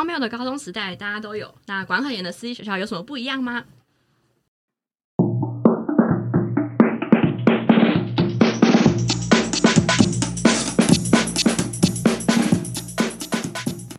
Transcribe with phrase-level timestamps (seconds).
[0.00, 3.66] 荒谬的高中时代大家都有，那管很严的私立学校有什么不一样吗？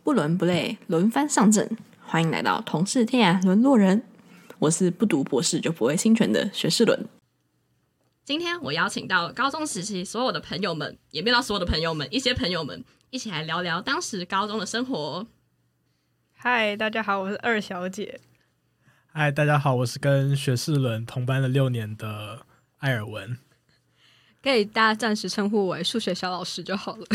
[0.04, 4.04] 不伦不类，轮番上阵，欢迎来到同是天涯沦落人。
[4.58, 7.08] 我是不读博士就不会侵权的学士伦。
[8.26, 15.28] 今天我邀请到高中时期所有的朋友们，也没到所有的朋友们，一些朋友们一起来聊聊当时高中的生活。
[16.44, 18.20] 嗨，大家好，我是二小姐。
[19.14, 22.48] 嗨，大家好，我是跟学士伦同班了六年的
[22.80, 23.38] 艾尔文。
[24.42, 27.06] 可以大家暂时称呼我为数学小老师就好了，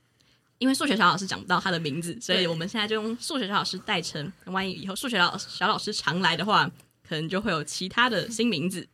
[0.58, 4.30] 因为数学小老师讲不到他的名字，所以我们现在就用数学小老师代称。
[4.44, 6.70] 万一以后数学老小老师常来的话，
[7.08, 8.86] 可能就会有其他的新名字。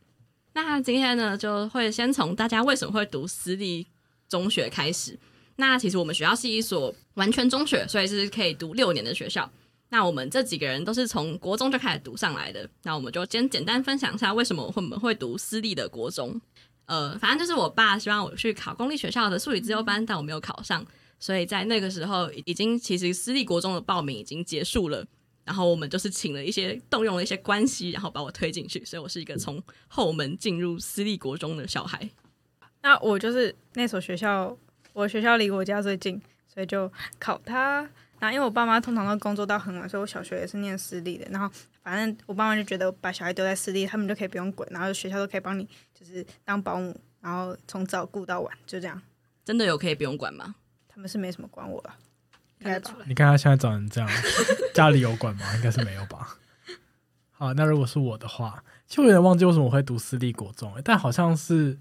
[0.53, 3.85] 那今天呢，就会先从大家为什么会读私立
[4.29, 5.19] 中学开始。
[5.57, 9.51] 那其实我们学校是一所完全中学，所以是可以读六年的学校。
[9.93, 12.67] 那我们这几个人都是从国中就开始读上来的。
[12.81, 16.41] 那我们就先简单分享一下为什么我们会读私立的国中。
[16.85, 20.83] 呃，反正就是我爸希望我去考公立学校的数理资优班，但我没有考上，
[21.19, 25.05] 所以在那个时候已经其实私立国中的报名已经结束了。
[25.45, 32.09] 然后我们就是请了一些动用了一些关系，然后把我推进去，所以我是一个从后门进入私立国中的小孩。
[32.81, 34.57] 那我就是那所学校，
[34.93, 36.19] 我学校离我家最近，
[36.51, 37.87] 所以就考它。
[38.23, 41.27] 然后因为我爸妈通常都工作到很晚，所以我小学也是念私立的。
[41.29, 49.01] 然后反正我爸妈就觉得把小孩丢在私立，他们就可以不用管，然后学校都可以帮你就是当保姆，然后从早顾到晚，就这样。
[49.43, 50.55] 真的有可以不用管吗？
[50.87, 51.93] 他们是没什么管我了。
[53.05, 54.09] 你看他现在长成这样，
[54.73, 55.53] 家里有管吗？
[55.57, 56.37] 应该是没有吧。
[57.31, 61.77] 好，那如果是我的话，其实我有点忘记为什么我会读私立国中，但好像是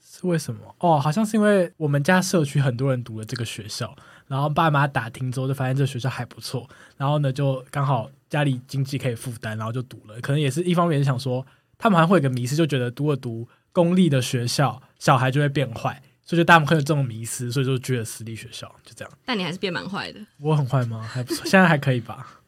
[0.00, 0.74] 是为什么？
[0.80, 3.96] 哦，好像是因为我们家社区很多人读了这个学校，
[4.32, 6.66] 然后爸妈打听之后就发现这个学校还不错，
[6.96, 10.18] 然后呢就刚好家里经济可以负担，然后就读了。
[10.22, 16.02] 可能也是一方面是想说，他们还会有个迷思，就觉得读了读公立的学校，小孩就会变坏。
[16.24, 19.12] 所以就大部分有这种迷思，所以就去了私立学校，就这样。
[19.26, 20.20] 但你还是变蛮坏的。
[20.40, 21.02] 我很坏吗？
[21.02, 22.40] 还不错，现在还可以吧。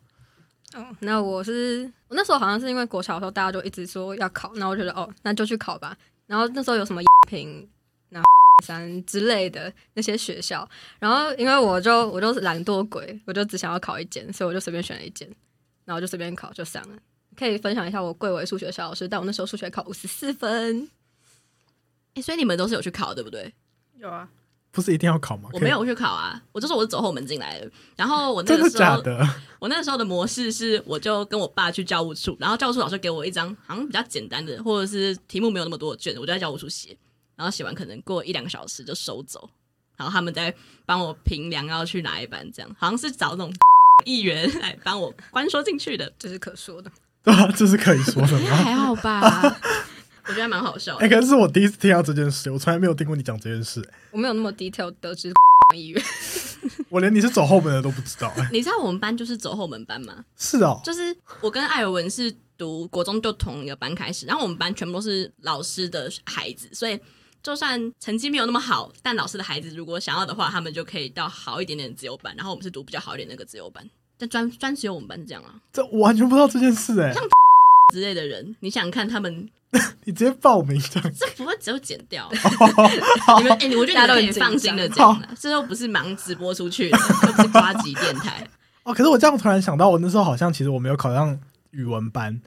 [0.74, 5.94] 哦，那我是我那时候好像是因为国小的时候大家就一直说要考，那我觉得哦，那就去考吧。
[6.26, 7.68] 然后那时候有什么平、
[8.08, 8.26] 然后
[8.62, 15.28] 三之类的那些学校，然后因为我就我就是懒惰鬼，我就只想要考一间，所以我就随便选了一间，
[15.84, 16.96] 然后就随便考就上了。
[17.36, 20.88] 可以分享一下我贵为数学小老师，但我那时候数学考五十四分。
[22.14, 23.52] 哎，所以你们都是有去考，对不对？
[23.98, 24.28] 有啊，
[24.70, 25.50] 不是一定要考吗？
[25.52, 27.68] 我没有去考啊，我就是我是走后门进来的。
[27.96, 29.02] 然后我那个时候，
[29.58, 36.96] 我那个时候的模式是，我就跟我爸去教务处，然后教务处老师给我一张好像比较简单的，或者是题目没有那么多的卷，我就在教务处写，
[37.36, 39.48] 然后写完可能过一两个小时就收走，
[39.96, 40.54] 然后他们再
[40.86, 43.52] 帮我评量要去哪一班，这样好像是找那种
[44.04, 46.90] 议员来帮我关说进去的， 这是可说的，
[47.22, 48.56] 对啊，这是可以说的吗？
[48.56, 49.60] 还好吧。
[50.26, 50.96] 我觉得蛮好笑。
[50.96, 53.86] 哎、欸，可是我第一次听到这件事，我从来没有听过你讲这件事。
[54.10, 55.30] 我没有那么 detail 得知
[55.74, 56.02] 医院，
[56.88, 58.32] 我连你是走后门的都不知道。
[58.50, 60.24] 你知道我们班就是走后门班吗？
[60.38, 66.98] 是哦，就是我跟艾尔文是读国中就同一个班开始，然后我们班全部都是老师的孩子，所以
[67.44, 72.34] 就算成绩没有那么好，但老师的孩子如果想要的话，他们就可以到好一点点的自由班。
[72.36, 73.88] 然后我们是读比较好一点那个自由班，
[74.18, 75.54] 但专专只有我们班是这样啊。
[75.70, 77.22] 这我完全不知道这件事哎、欸，像
[77.92, 79.48] 之类的人，你想看他们。
[80.04, 82.30] 你直接报名这样， 这不会只有剪掉。
[82.30, 88.46] 你们哎、欸，我觉得你们可以放心的讲，这又不是忙直播出去的，又不是呱吉电台。
[88.84, 91.36] 哦，可是我这样突然想到，我那时候好像其实我没有考上
[91.72, 92.40] 语文班，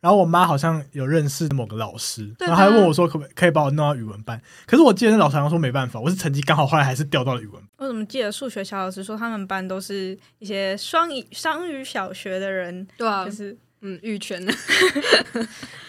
[0.00, 4.40] 然后我妈好像有认识某个老师，然后还问我说可不可以把我弄到语文班。
[4.66, 7.70] 可是我记得那老师好像说没办法，我是成绩刚好，后来还是调到了语文班。
[7.78, 13.56] 我怎么记得数学小老师说他们班都是一些双语双语小学的人，对啊，就是。
[13.82, 14.52] 嗯，玉 圈的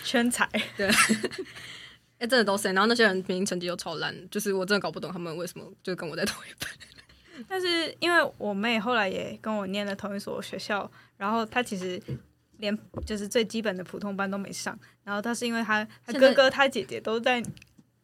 [0.05, 0.47] 圈才，
[0.77, 0.87] 对，
[2.19, 2.69] 哎、欸，真的都是。
[2.69, 6.69] 然后那些人明明成绩又超烂，就是我真的搞不懂他们为什么就跟我在同一班。
[7.49, 12.01] 但是因为我妹后来也跟我念了同一所学校，然后她其实
[12.61, 14.77] 连就是最基本的普通班都没上。
[15.03, 17.43] 然后他是因为他他哥哥他姐姐都在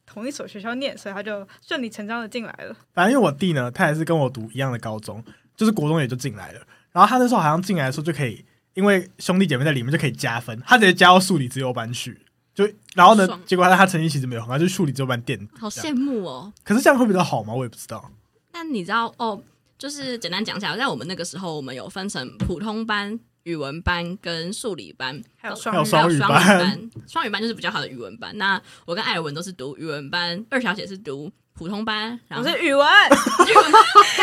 [0.05, 2.75] 同一所学校念，所以他就顺理成章的进来了。
[2.93, 5.23] 反正因为我弟呢，他也是跟我读一样的高中，
[5.55, 6.61] 就是国中也就进来了。
[6.91, 8.43] 然后他那时候好像进来的时候就可以。
[8.73, 12.21] 因为兄弟姐妹在里面就可以加分，他直接加到数理自由班去，
[12.53, 12.63] 就
[12.93, 15.49] 然后呢，结果他他成绩其实没有很高，就数理资优班垫。
[15.59, 16.53] 好羡慕哦！
[16.63, 17.51] 可是这样会比较好吗？
[17.51, 18.11] 我也不知道。
[18.51, 19.41] 但你知道哦，
[19.79, 26.89] 就是简单讲一下，在我们那个时候，我们有分成普通班、语文班跟数理班，还有双语双语班。
[27.07, 28.37] 双语班就是比较好的语文班。
[28.37, 32.85] 那我跟艾尔文都是读语文班，二小姐是读普通班，然后我是语文。
[32.85, 33.81] 语文班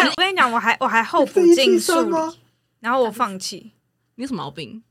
[0.08, 2.36] 我跟你讲，我还我还候补进数理。
[2.80, 3.72] 然后我放弃。
[4.16, 4.82] 你有什么毛病？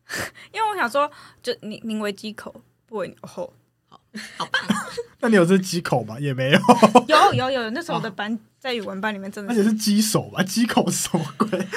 [0.51, 1.09] 因为我想说，
[1.43, 2.55] 就宁宁为鸡口，
[2.87, 3.53] 不为牛后。
[3.87, 4.01] 好，
[4.37, 4.61] 好棒。
[5.21, 6.19] 那你有这鸡口吗？
[6.19, 6.59] 也没有。
[7.07, 9.53] 有有有，那时候我的班在语文班里面真的。
[9.53, 10.41] 而且是鸡手吧？
[10.41, 11.67] 鸡口是什么鬼？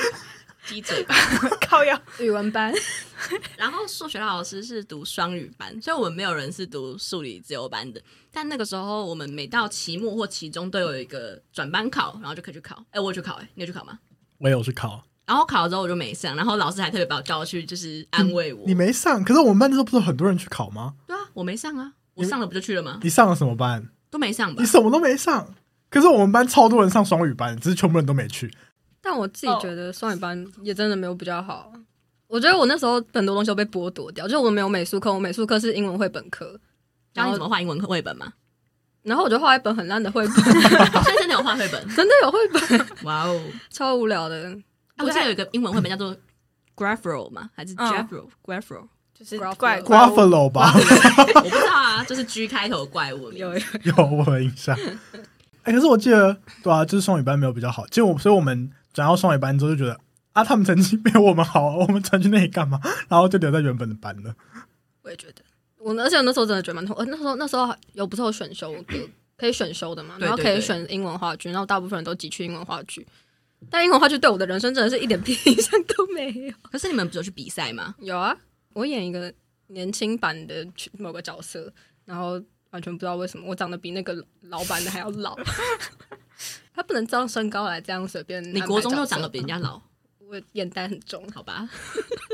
[0.66, 1.14] 鸡嘴吧？
[1.68, 2.74] 靠腰语文班。
[3.56, 8.00] 然后数学老师是读双语班，所以我们没有人是读数理自由班的。
[8.30, 12.84] 但那个时候，我们每到期末或期中都有一个转班考，然后就可以去考。
[12.90, 13.98] 哎，我有去考，哎，你有去考吗？
[14.38, 15.02] 我有去考。
[15.24, 18.60] 然后考了之后我就没上，然后老师还特别把我叫去，就是安慰我。
[18.60, 20.94] 你，你没上，可是我们班那时候不是很多人去考吗？
[21.06, 23.00] 对啊，我没上啊，我上了不就去了吗？
[23.02, 23.88] 你上了什么班？
[24.10, 24.62] 都没上吧？
[24.62, 25.54] 你什么都没上。
[25.88, 28.52] 可是我们班超多人上双语班，只是全部人都没去。
[29.08, 31.73] 但我自己觉得双语班也真的没有比较好。
[32.26, 36.58] 我觉得我那时候很多东西都被剥夺掉，就我们没有美术课，我美术课是英文绘本课。
[37.14, 38.32] 教你怎么画英文绘本吗？
[39.03, 40.35] 然后我就画一本很烂的绘本。
[40.35, 41.87] 现在真的有画绘本？
[41.94, 42.87] 真的有绘本？
[43.06, 44.50] 哇哦，超无聊的。
[44.97, 46.14] 啊、我记得有一个英文绘本叫做
[46.75, 47.49] Graffro 吗？
[47.55, 50.73] 还是 Jeffro？Graffro、嗯、就是怪 Graffalo 吧？
[50.75, 53.31] 我不知道啊，就是 G 开头的怪物。
[53.31, 54.76] 有有，有我的印象。
[55.62, 57.87] 哎、欸，可是我记得，对啊，就是双语班没有比较好。
[57.87, 60.00] 结果我，所以我们转到双语班之后就觉得
[60.32, 62.81] 啊，他们成绩没有我们好， 我们转去那里干嘛？
[63.08, 64.34] 然后就留在原本的班了。
[65.02, 65.43] 我也觉得，
[65.76, 66.96] 我而且那时候真的觉得蛮痛。
[66.96, 70.16] 呃，那时候那时候有不是有选修的，可以选修的嘛？
[70.19, 73.06] 然后可以选英文话剧，然后大部分人都挤去英文话剧。
[73.69, 76.54] 但英文话剧对我的人生真的是一点 影响都没有。
[76.70, 77.94] 可是你们不是有去比赛吗？
[77.98, 78.34] 有啊，
[78.72, 79.31] 我演一个
[79.66, 80.66] 年轻版的
[80.98, 81.70] 某个角色，
[82.06, 85.37] 然后完全不知道为什么我长得比那个老版的还要老。
[86.74, 88.42] 他不能照身高来这样随便。
[88.54, 89.80] 你国中就长得比人家老，
[90.18, 91.68] 我眼袋很重，好吧？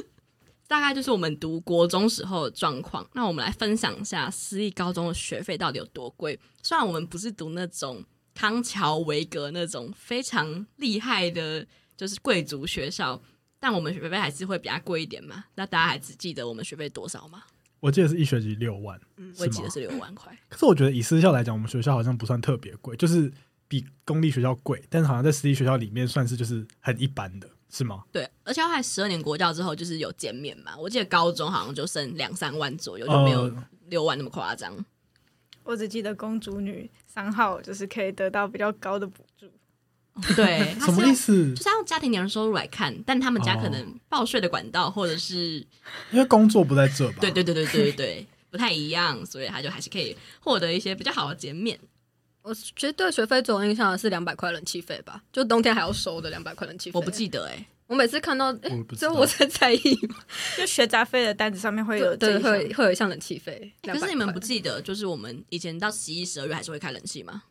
[0.66, 3.06] 大概就是我们读国中时候的状况。
[3.14, 6.38] 那我们来分享一下私立高中的学费到底有多贵。
[6.62, 8.04] 虽然我们不是读那种。
[8.34, 11.66] 康桥维格那种非常厉害的，
[11.99, 13.22] 就是贵族学校，
[13.60, 15.44] 但我们学费还是会比较贵一点嘛。
[15.54, 17.43] 那大家还只记得我们学费多少吗？
[17.81, 20.34] 我记得是一学期六万，嗯，我记得是六万块。
[20.49, 23.31] 可是我觉得以私校来讲，我们学校好像不算特别贵，就是
[23.73, 28.03] 比公立学校贵，但是好像在私立学校里面算是就是很一般的，是吗？
[28.13, 30.77] 对，而且后来十二年国教之后，就是有减免嘛。
[30.77, 33.51] 我记得高中好像就剩两三万左右，就没有
[33.89, 34.75] 六万那么夸张。
[34.77, 34.85] 呃
[35.65, 39.47] 我只记得公主女三号就是可以得到比较高的补助，
[40.35, 41.55] 对， 什么意思？
[41.55, 45.65] 就是要用家庭年收入来看，但他们家可能报税的管道或者是
[46.13, 47.19] 因为工作不在这吧？
[47.21, 51.79] 对对对对对对，不太一样，所以他就还是可以获得一些比较好的减免。
[52.43, 57.67] 我觉得对学费最有印象的是两百块冷气费吧，就冬天还要收的两百块冷气费，我不记得哎、欸。
[57.87, 60.17] 我每次看到，只有我才在意嘛，
[60.56, 63.71] 就学杂费的单子上面会有，对，会会有一项冷气费。
[63.83, 67.43] 可是你们不记得，就是我们以前到十一、十二月还是会开冷气吗？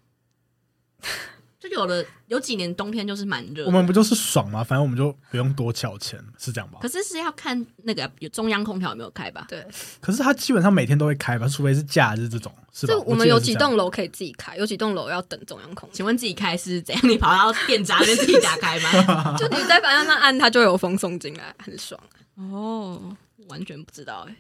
[1.61, 4.63] 就有的有几年冬天就是蛮热，我们不就是爽吗？
[4.63, 6.79] 反正我们就不用多缴钱，是这样吧？
[6.81, 9.45] 可是是要看那个有中央空调有没有开吧？
[9.47, 9.63] 对。
[9.99, 12.95] 可是它基本上每天都会开吧，除非是假日这种，是吧？
[13.05, 15.93] 我们有几栋楼可以自己开，有几栋楼要等中央空调。
[15.93, 17.07] 请问自己开是怎样？
[17.07, 19.35] 你跑到电闸那边自己打开吗？
[19.39, 22.01] 就你在房间那按，它就有风送进来，很爽。
[22.35, 23.15] 哦，
[23.49, 24.37] 完全不知道哎、欸。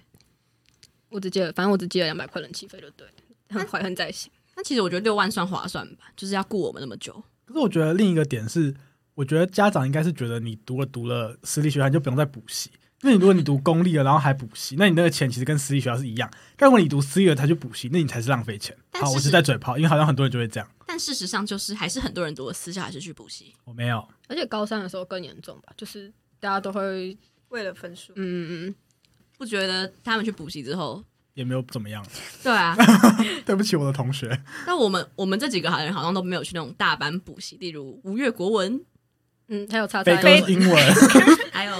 [1.09, 3.05] 我只记得，反正我只记得两百块冷气费就对，
[3.49, 4.31] 很怀恨在心。
[4.61, 7.11] 那其实我觉得六万算划算吧，就是要顾我们那么久。
[7.45, 8.71] 可是我觉得另一个点是，
[9.15, 12.69] 我觉得家长应该是觉得你读了读了私立学校你就不用再补习。
[13.01, 16.29] 那你如果你读公立了，然后还补习，那你那个钱其实跟私立学校是一样。
[16.55, 18.77] 但如果你读私立了才去补习，那你才是浪费钱。
[18.93, 20.69] 好，我是在嘴炮，因为好像很多人就会这样。
[20.85, 23.55] 但事实上就是还是很多人读了私校还是去补习。
[23.63, 27.17] 我没有，而且高三的时候更严重吧，就是大家都会
[27.49, 28.75] 为了分数，嗯嗯嗯，
[29.39, 31.03] 不觉得他们去补习之后。
[31.33, 32.05] 也没有怎么样，
[32.43, 32.75] 对啊，
[33.45, 34.41] 对不起我的同学。
[34.67, 38.81] 那我们我们这几个好像好像都没有去那种大班补习，例如五月国文，
[39.47, 40.11] 嗯，还有叉叉
[40.47, 40.95] 英文，
[41.51, 41.75] 还有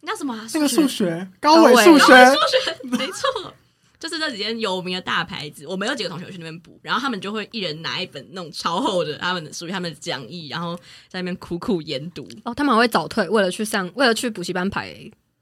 [0.00, 2.34] 那什么、啊、那个数学高维数学，数
[2.64, 3.52] 学没错，
[3.98, 5.66] 就是这几间有名的大牌子。
[5.66, 10.76] 我们有几个同学去那边补，然后他们就会一人拿一本那种超厚的他们的属于他们的讲义，然后
[11.08, 12.26] 在那边苦苦研读。
[12.44, 14.94] 哦，他们还会早退，为了去上，为了去补习班排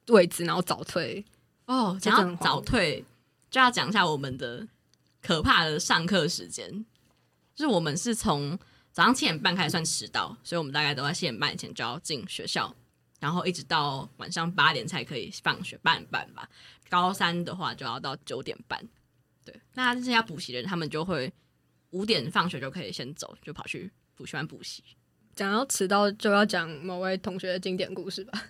[0.08, 1.24] 位置，然后早退。
[1.66, 3.04] 哦，想要早退。
[3.54, 4.66] 就要讲一下我们的
[5.22, 6.84] 可怕的上课时间，
[7.54, 8.58] 就是我们是从
[8.90, 12.74] 早上七点半开始算迟到，所以我们大概都在七点半以前就要进学校，
[13.20, 16.50] 然后一直到晚上八点才可以放学，八点半吧。
[16.90, 18.84] 高三的话就要到九点半。
[19.44, 21.32] 对，那这些要补习的人，他们就会
[21.90, 24.82] 五点放学就可以先走，就跑去补习班补习。
[25.36, 28.46] 讲到迟到，就要讲某位同学的经典故事吧，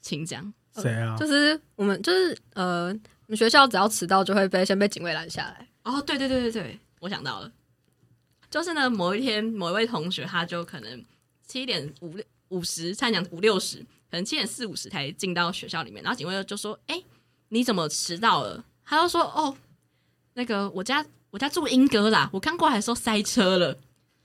[0.00, 0.54] 请讲。
[0.74, 1.16] 谁啊？
[1.18, 2.96] 就是我们，就是呃。
[3.26, 5.68] 我们学校只要迟到就会被先被警卫拦下来。
[5.82, 7.50] 哦，对对对对对，我想到了，
[8.50, 11.04] 就是呢，某一天某一位同学他就可能
[11.46, 13.78] 七点五六五十，差点讲五六十，
[14.10, 17.04] 可能七点四五十才进到学校里面，然后警卫就说：“哎、欸，
[17.48, 19.56] 你怎么迟到了？”他就说：“哦，
[20.34, 23.76] 那个我家我家住莺歌啦，我刚过来的时候塞车了。”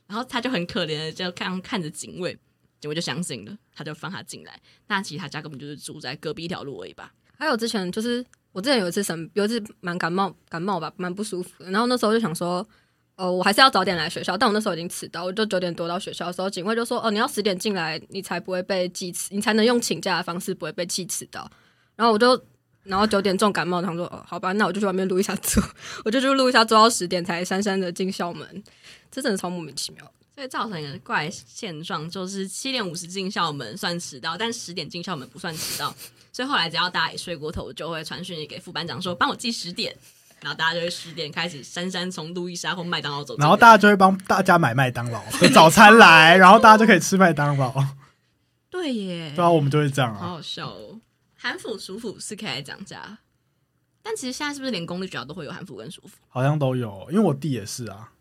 [0.08, 2.36] 然后他就很可怜的就看看着警卫，
[2.80, 4.60] 警卫就相信了，他就放他进来。
[4.88, 7.14] 那其实他家根本就是住在隔壁一条路而已吧。
[7.38, 11.50] 还有之前就是我之前有一次生有一次蛮感冒感冒吧，蛮不舒服。
[11.60, 12.68] 然后那时候就想说。
[13.22, 21.46] 哦，我还是要早点来学校，但我那时候已经迟到，我就九点多到学校的时候，警卫就说：“哦，你要十点进来，你才不会被记迟，你才能用请假的方式不会被记迟到。”
[21.98, 22.42] 然后我就，
[22.84, 25.62] 然后九点重感冒，他说：“哦，好吧，那我就去外面录一下桌，
[26.06, 28.64] 我就去录一下，做到十点才姗姗的进校门，
[29.12, 30.10] 这真的超莫名其妙。
[30.40, 35.94] 所以造成一个怪现状，就是七点五十进校门算迟到，但十点进校门不算迟到。
[36.32, 39.94] 所以后来只要大家一睡过头，就会传讯息给副班长说：帮我记十点。”
[40.40, 45.22] 然后大家就会十点开始姗姗从路易莎或麦当劳走，然后大家就会帮大家买麦当劳
[45.54, 47.74] 早餐来，然后大家就可以吃麦当劳。
[48.70, 51.02] 对耶，对啊，我们就会这样啊，好好笑哦。
[51.36, 53.18] 韩辅、暑辅是可以来讲价，
[54.02, 56.16] 但其实现在是不是连公立学校都会有韩服跟熟辅？
[56.30, 58.14] 好像都有，因为我弟也是啊。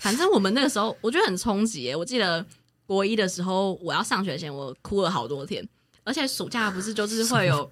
[0.00, 1.94] 反正我们那个时候，我觉得很冲击。
[1.94, 2.44] 我记得
[2.86, 5.66] 国一的时候，我要上学前，我哭了好多天，
[6.02, 7.70] 而且暑假不是就是会有。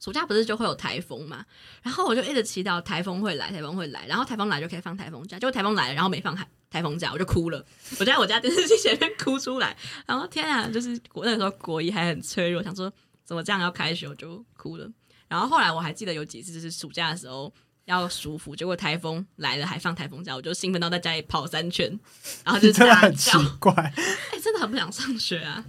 [0.00, 1.46] 暑假不是就会有台风嘛，
[1.80, 5.38] 然后我就一直祈祷台风会来，台风会来，然后台风来就可以放台风假。
[5.38, 7.64] 结果台风来了，然后没放台台风假，我就哭了。
[8.00, 12.92] 我在我家电视机前面哭出来，然后天啊，就是我那个时候国一还很脆弱，想说
[13.24, 14.90] 怎么这样要开学，我就哭了。
[15.28, 17.54] 然后后来我还记得有几次就是暑假的时候
[17.92, 21.98] 要舒服，结果台风来了还放台风假，我就兴奋到在家里跑三圈，
[22.44, 23.92] 然后就 真的很奇怪， 哎、
[24.32, 25.64] 欸，真的很不想上学啊。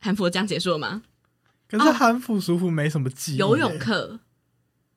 [0.00, 1.02] 韩服这样结束了吗？
[1.68, 3.36] 可是韩服、舒服没什么记忆。
[3.36, 4.18] 游泳课，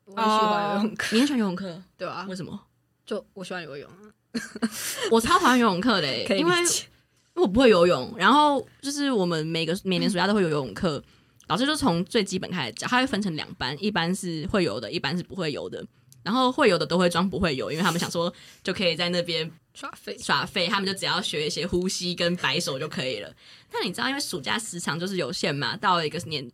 [0.05, 1.07] 我很喜欢游泳课。
[1.15, 2.25] 你也喜欢游泳课，对啊？
[2.27, 2.59] 为什么？
[3.05, 3.89] 就我喜欢游泳。
[5.11, 8.15] 我超讨厌游泳课的，因为因为我不会游泳。
[8.17, 11.03] 然后就是我们每个每年暑假都会有游泳课，
[11.47, 15.85] 老师就从最基本开始教，他会分成两班，一班是会游的，一班是不会游的。
[16.23, 23.31] 然后会游的都会装不会游，因为他们想说就可以在那边耍废耍废，他们就只要学一些呼吸跟摆手就可以了。
[23.71, 26.49] 但你知道，因为暑假时长就是有限嘛，到了一个年。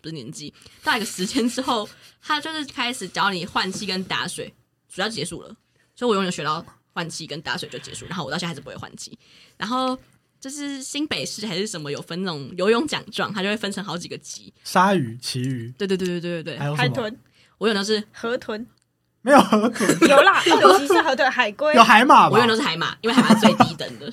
[0.00, 0.52] 不是年纪，
[0.82, 1.88] 到一个时间之后，
[2.20, 4.52] 他就是开始教你换气跟打水，
[4.88, 5.56] 暑假结束了，
[5.94, 9.16] 所以我永远学到换气跟打水就结束，然后我到现在还是不会换气。
[9.56, 9.96] 然后
[10.40, 17.16] 就是新北市还是什么有分那种游泳奖状，它就会分成好几个级，鲨鱼、旗鱼，对对对对对对对，还有海豚，
[17.58, 18.66] 我有的是河豚，
[19.22, 24.12] 没有河豚，有啦， 有是河豚、海龟，有海马，我有的是海马，因为海马最低等的。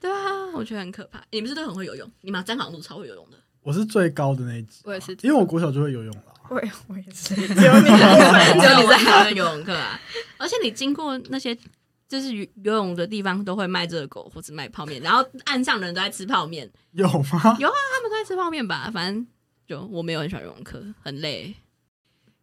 [0.00, 1.22] 对啊，我觉得很可怕。
[1.30, 2.10] 你们是不是都很会游泳？
[2.22, 3.36] 你们詹皇路超会游泳的。
[3.62, 6.22] 我是最高的那一级，我也是，因为我国小就会游泳了。
[6.48, 10.00] 我我也是，只有你，只有你在海边游泳课啊！
[10.38, 11.54] 而且你经过那些
[12.08, 17.56] 就是游泳的地方，都会卖热狗或者卖泡面，然后岸上的人都在吃泡面，有吗？
[17.58, 18.90] 有啊，他们都在吃泡面吧？
[18.94, 19.26] 反正
[19.66, 21.54] 就我没有很喜欢游泳课，很累。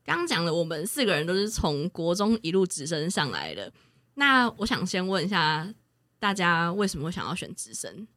[0.06, 3.74] 刚刚讲了，我们四个人都是从国中一路直升上来的。
[4.14, 5.68] 那我想先问一下
[6.20, 8.08] 大家，为什么会想要选直升？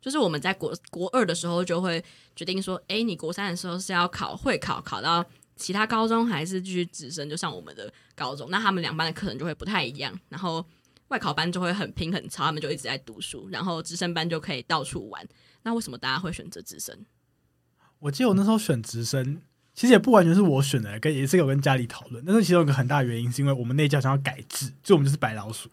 [0.00, 5.24] 就是我们在国国二的时候就会决定说，哎，你国三的时候是要考会考，考到
[5.56, 8.50] 其他高中，还是继续直升就上我们的高中？
[8.50, 10.64] 那他们两班的课程就会不太一样，然后
[11.08, 15.26] 外考班就会很拼很操，他们就一直在读书，然后直升班就可以到处玩。
[15.62, 17.06] 那为什么大家会选择直升？
[17.98, 19.40] 我记得我那时候选直升，
[19.76, 22.24] 其实也不完全是我选的，跟也是有跟家里讨论。
[22.26, 25.68] 但是其中有一个很大的原因是因为我们那届想要改制，就我们就是白老鼠，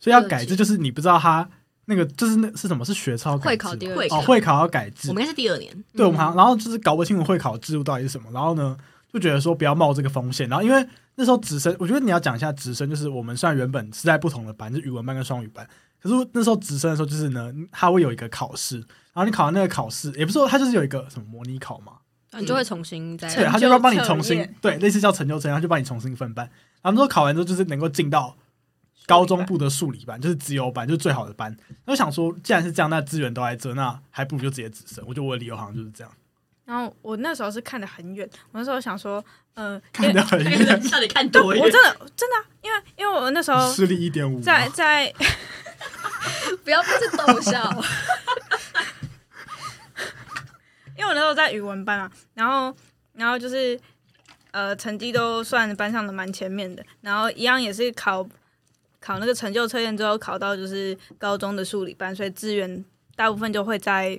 [0.00, 1.48] 所以要改制就是你不知道他。
[1.86, 2.82] 那个就是那是什么？
[2.82, 5.70] 是学超会考第二会哦，会考要改制，我们应该是第二年。
[5.94, 8.74] 对，我们好像然后就是搞不清楚会考制度到底是什么，然后呢
[9.12, 10.48] 就觉得说不要冒这个风险。
[10.48, 15.68] 然后因为那时候直升，我觉得你要讲一下直升，就是我们虽然原本是在不同的班，就是语文班跟双语班，
[16.00, 21.92] 可是那时候直升的时候，就是呢，他会有一个考试，然后你考完那个考试，也不是说他就是有一个什么模拟考嘛，
[22.38, 26.48] 你就会重新再对，他就要帮你重新对，类似叫成就测验，他就帮你重新分班。
[26.82, 28.36] 他们说考完之后，就是能够进到。
[29.06, 31.54] 高中部的数理班就是资优班，就是最好的班。
[31.84, 35.04] 我想说，既然是这样，那资源都在这，那还不如就直接直升。
[35.06, 36.10] 我觉得我的理由好像就是这样。
[36.64, 39.22] 然后我那时候是看得很远，我那时候想说，
[39.56, 41.62] 嗯、呃，看得很远，到底看多远？
[41.62, 45.12] 我真的真的、啊，因为因为我那时候视力一点五，在在，
[46.64, 47.60] 不要不是逗笑。
[50.96, 52.74] 因为我那时候在语文班啊，然后
[53.14, 53.78] 然后就是
[54.52, 58.26] 呃，成绩都算班上的蛮前面的，然后一样也是考。
[59.00, 62.82] 考那个成就测验之后，考到就是高中的数理班，所以资源
[63.14, 64.18] 大部分就会在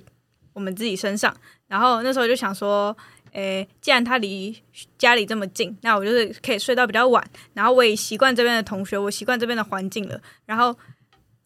[0.52, 1.36] 我们自己身上。
[1.66, 2.96] 然后那时候就想说，
[3.32, 4.56] 诶，既然他离
[4.96, 7.28] 家里这么近，那我就是可以睡到比较晚。
[7.52, 10.22] 然后我也习惯这边的同学，我习惯这边的环境了。
[10.44, 10.72] 然后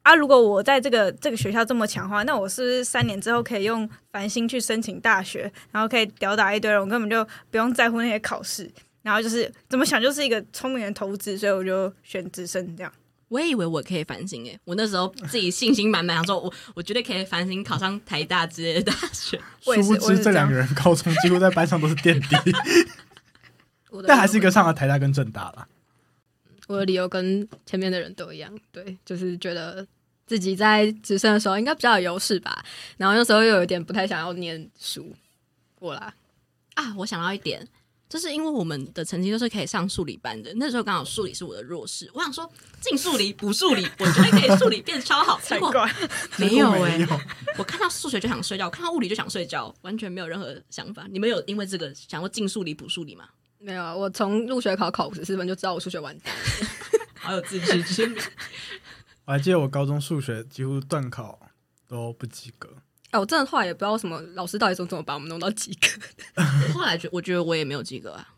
[0.03, 8.71] 啊，如果我在这个这个学校这么强的话，那我是不是三年之后可以用繁星去申请大学，然后可以吊打一堆人，我根本就不用在乎那些考试，
[9.03, 12.91] 然后就是怎么想就是一个聪明的投资，所以我就选直升这样。
[13.29, 19.41] 我也以为我可以繁星诶，我那时候自己信心满满，想说我我绝对可以繁星考上台大之类的大学。
[19.63, 22.37] 殊不知这两个人高中几乎在班上都是垫底，
[24.09, 25.69] 但还是一个上了台大跟政大了。
[26.71, 29.85] 我的理由跟前面的人都一样，对，就是觉得
[30.25, 32.65] 自己在直升的时候应该比较有优势吧，
[32.97, 35.13] 然后那时候又有一点不太想要念书，
[35.75, 36.15] 过来
[36.75, 37.67] 啊，我想到一点，
[38.09, 42.49] 就是因为我们的成绩都是可以上数理班的，那时候刚好数理是我的弱势，我想说
[42.81, 45.73] 进数理补数理，我觉得可以数理变超好 结果
[46.37, 47.09] 没有哎、欸，
[47.59, 51.09] 我看到数学就想睡觉，我看到物理就想睡觉，完全没有任何想法。
[51.11, 53.29] 你们有因为这个想要进数理补数理吗？
[53.63, 56.35] 没有啊，我从入学考考五十四分就知道我数学完蛋，
[57.15, 58.17] 好有自知之明。
[59.27, 61.39] 我还记得我高中数学几乎段考
[61.87, 62.69] 都不及格。
[63.11, 66.43] 哎、啊，我真的后来也不知道什么老师到底是怎么把我们弄到及格。
[66.73, 68.35] 后来觉我觉得我也没有及格啊，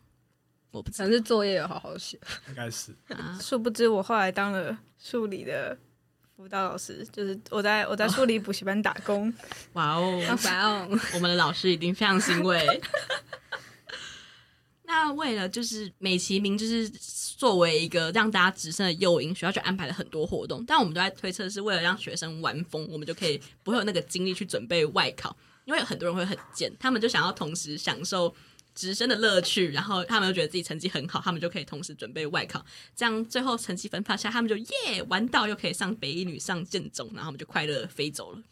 [0.71, 2.91] 我不知道，反正作业有好好写，应该是。
[3.07, 5.77] 啊、殊不知我后来当了数理的
[6.35, 9.33] 辅导老师，就是我在我在数理补习班打工。
[9.73, 12.59] 哇哦，哇哦，我们的老师一定非常欣慰。
[14.95, 20.63] 那为了就是美其名，就是作为一个让大家直升的诱因，学校就安排了很多活动。
[20.65, 25.35] 但我们都在推测，是为了让学生玩疯，我们就可以不会有那个精力去准备外考。
[25.65, 28.33] 因为有很多人会很贱，他们就想要同时享受
[28.75, 32.63] 直升的乐趣，然后他们又觉得自己成绩很好，他们就可以同时准备外考。
[32.95, 38.43] 这样最后成绩分发下，他们就耶玩到又可以上北一女、上建中，然后我们就快乐飞走了。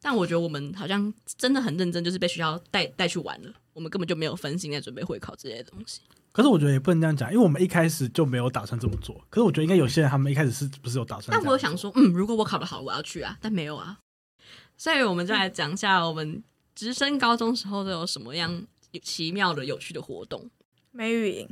[0.00, 3.54] 但我觉得我们好像真的很认真，就是被学校带带去玩了。
[3.72, 6.00] 我们根本就没有分心在准备会考之类的东西。
[6.32, 9.14] 可是我觉得也不能这样讲，因为我们一开始就没有打算这么做。
[9.28, 11.36] 可是我觉得应该有些人他们一开始是不是有打算？
[11.36, 13.36] 但我有想说，嗯，如果我考得好，我要去啊。
[13.40, 13.98] 但没有啊。
[14.76, 16.42] 所以我们就来讲一下我们
[16.74, 18.64] 直升高中时候都有什么样
[19.02, 20.48] 奇妙的、有趣的活动。
[20.90, 21.48] 美语营，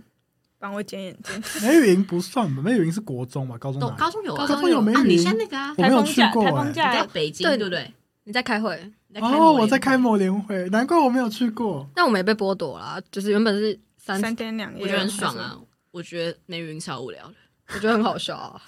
[0.58, 1.42] 帮我剪眼睛。
[1.62, 2.62] 美语营不算吧？
[2.62, 3.58] 美语营是国中嘛？
[3.58, 5.08] 高中高中有，高中有美语营。
[5.10, 6.42] 你像那个啊，我没有去过。
[6.42, 7.92] 台风假在北京，对不对？
[8.24, 8.92] 你在开会？
[9.14, 11.88] 哦，我在开某联会，难怪我没有去过。
[11.94, 15.58] 但我没被剥夺了，就是原本是三三天两夜，我觉得很爽啊。
[15.90, 17.34] 我觉得美语营超无聊的，
[17.74, 18.62] 我觉得很好笑啊。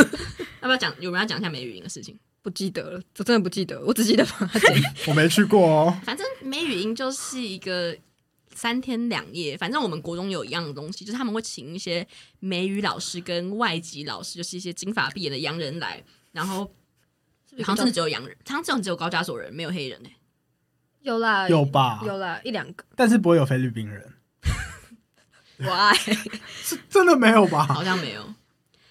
[0.60, 0.92] 要不要讲？
[1.00, 2.18] 有人要讲一下美语营的事情？
[2.42, 4.26] 不记得了，我真的不记得，我只记得
[5.08, 5.98] 我没去过哦。
[6.04, 7.96] 反正美语音就是一个
[8.54, 12.06] 三天两夜，反正我们国中有一样的东西，就是他们会请一些
[12.38, 16.70] 美语老师跟外籍老师，就是一些金发碧眼的洋人来，然后。
[17.64, 20.16] 好像真的只有洋人，好像只有高加索人，没有黑人呢、欸。
[21.00, 24.12] 有啦，有吧，有啦一两个，但是不会有菲律宾人。
[25.64, 27.64] 我爱，是真的没有吧？
[27.66, 28.34] 好像没有。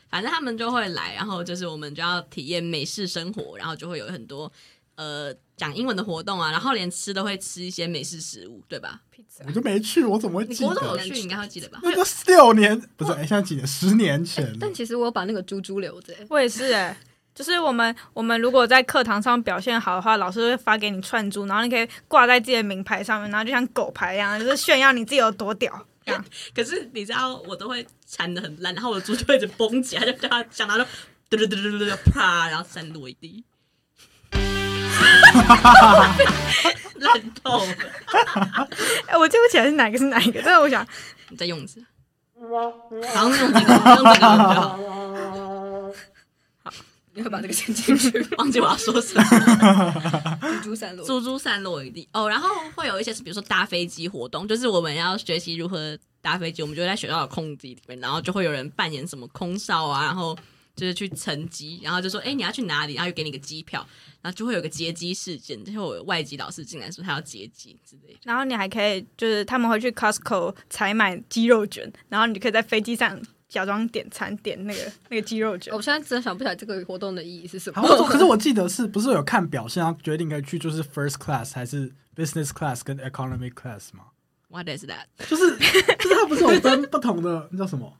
[0.09, 4.49] 反正他们就会来，然后就是我们就要体验美式生活，然后就会有很多
[4.95, 9.01] 呃讲英文的活动啊，然后连吃都会吃一些美式食物，对吧？
[9.45, 10.69] 我就没去，我怎么会记得？
[10.69, 11.81] 你国中有去，你应该会记得吧？
[11.83, 13.67] 那个六年不是，哎，现在几年？
[13.67, 14.55] 十年前、欸。
[14.57, 16.97] 但其实我有把那个猪猪留着、欸，我也是哎、欸。
[17.35, 25.85] 就是我们，我们如果在课堂上表现好的话，老师会发给你串珠，然后你可以挂在自己的名牌上面，然后就像狗牌一样，就是炫耀你自己有多屌。
[26.05, 26.25] 这样。
[26.55, 30.85] 可是你知道，我都会缠的很烂，然后我的珠就会一直绷起来，就叫他想他就
[31.29, 33.43] 嘟嘟嘟嘟嘟啪，然后散落一地，
[36.95, 37.67] 烂透了。
[39.07, 40.87] 哎、欸，我记不起来是哪个是哪一个，但是我想
[41.27, 41.83] 你再用一次，
[43.13, 44.79] 好，用这个，用这个就好。
[47.15, 49.23] 你会把这个剪进去， 忘记我要说什么。
[50.61, 52.07] 珠珠散落，珠珠散落一地。
[52.11, 60.37] 哦，然后会有一些是，比如说搭飞机活动，就是我们要学习如何搭飞机，我们就在学校的空地里面，然后就会有人扮演什么空少啊，然后
[60.75, 63.79] 就是去乘机，然后就说：“哎，你要去哪里？”然后就给你个机票，
[64.21, 68.19] 然后就会有个劫机事件，就会有外籍老师进来说他要劫机之类的。
[68.23, 73.17] 然后你还可以，就是他们会去 Costco 采买鸡肉卷，然后你可以在飞机上。
[73.55, 77.81] 假装点餐点那个 那个鸡肉卷，我现在真的想不起来这个活动的意义是什么。
[78.05, 84.07] 可是我记得是不是有看表现，要决定可以去就是 first class 还是 business class 跟 economy class 吗
[84.49, 85.05] ？What is that？
[85.29, 87.93] 就是就是它不是有分不同的那叫什么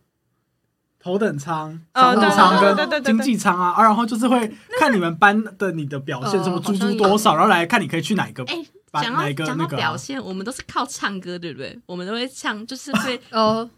[0.99, 3.71] 头等舱、商务舱跟经济舱啊？
[3.77, 8.43] 啊，然后就是会看你们班的你的表现，什么猪猪多少，然后来看你可以去哪一个。
[8.43, 8.65] 哎，
[9.01, 11.79] 讲到讲到表现，我们都是靠唱歌，对不对？
[11.85, 13.69] 我们都会唱，就是会 哦。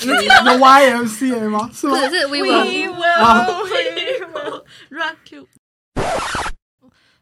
[0.00, 1.70] 你们记得 YMCA 吗？
[1.72, 1.98] 是吗？
[1.98, 5.46] 是是 we will, we will rock you。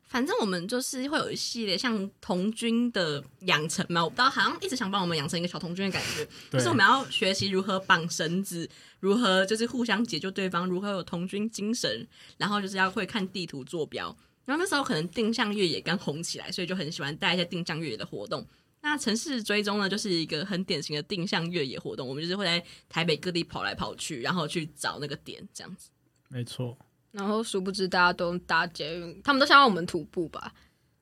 [0.06, 8.68] 反正我们就是会有一系列像童军的养成嘛，我不知道好像一直想帮我们养成一个小童军的感觉，就是我们要学习如何绑绳子，
[9.00, 12.06] 如何就是互相解救对方，如何有童军精神，
[12.38, 14.16] 然后就是要会看地图坐标。
[14.44, 18.46] 然后那时候可能定向越野刚红起来，所以就很喜欢带一些定向越野的活动。
[18.84, 22.06] 那城市追踪呢，就是一个很典型的定向越野活动。
[22.06, 25.88] 我们就是会在台北各地跑来跑去，然后去找那个点，这样子。
[26.28, 26.76] 没错。
[27.10, 30.52] 然后殊不知大家都搭捷运，他们都想要我们徒步吧？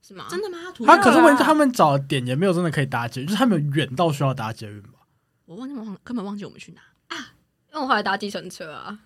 [0.00, 0.26] 是吗？
[0.30, 0.58] 真的吗？
[0.86, 5.00] 他可是问题，他们找的点也没有真的可以搭捷运，就是他们远到需要搭捷运吧？
[5.44, 7.34] 我忘记忘根本忘记我们去哪啊？
[7.70, 9.00] 因为我后来搭计程车啊。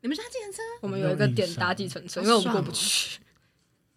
[0.00, 0.62] 你们搭计程车？
[0.82, 3.18] 我们有一个点搭计程车，因为我们过不去。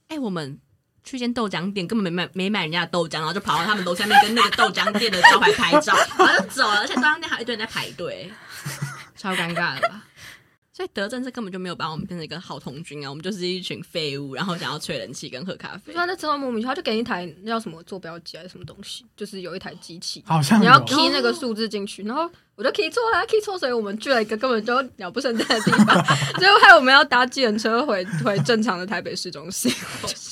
[0.07, 0.59] 哎、欸，我们
[1.03, 6.79] 去间豆浆店，根本没买没买人家的豆浆，然后就跑到他们楼下面跟那个豆浆店的招牌拍照，然后就走了。
[6.79, 8.31] 而且豆浆店还有一堆人在排队，
[9.17, 10.03] 超尴尬的吧？
[10.73, 13.09] 所以德政是根本就没有把我们变成一个好童军啊！
[13.09, 15.93] 我们就是一群废物，然后想要吹人气跟喝咖啡。
[15.93, 26.05] 他在车上莫名其妙就给一台那叫什么坐标机还是什么东西，就是有一台机器，好像你要 key 那个数字进去，然后我就 key 错了，key 错，所以我们去了一个根本就鸟不生蛋的地方，
[26.39, 29.71] 最后害我们要搭计程车回回正常的台北市中心。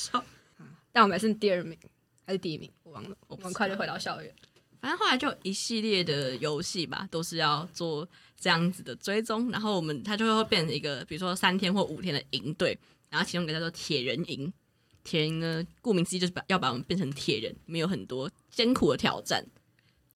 [0.92, 1.78] 但我们还是第二名
[2.26, 3.16] 还是第一名，我忘了。
[3.28, 4.32] 我们很快就回到校园。
[4.80, 12.78] 反正后来就一系列的游戏吧，都是要做这样子的追踪，然后我们它就会变成一个，比如说三天或五天的营队，
[13.10, 14.52] 然后其中一个叫做铁人营。
[15.02, 19.44] 铁人呢，顾名思义就是把要把我们变成铁人，里面有很多艰苦的挑战。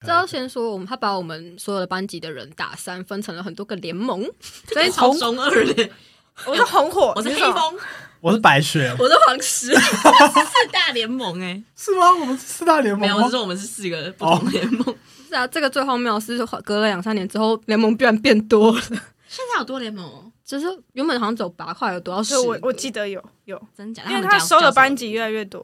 [0.01, 4.23] 这要先说，我们他把我们所有的班级的人打散，分成了很多个联盟，
[4.67, 5.89] 所以从中二的，
[6.45, 7.79] 我是红火，我是黑风。
[8.25, 12.11] 我是白雪，我是黄石， 四大联盟哎、欸，是吗？
[12.11, 14.83] 我们是四大联盟，没有，我是说我们是四个不同联盟。
[14.83, 14.95] Oh.
[15.29, 18.81] 是啊，这个最荒谬是隔了两三年之后，联盟居然变多了。
[18.81, 20.31] 现在有多联盟？
[20.43, 22.35] 就是原本好像只有八块，有多少十？
[22.39, 24.01] 我我记得有有真假？
[24.09, 25.63] 因为他收的班级越来越多。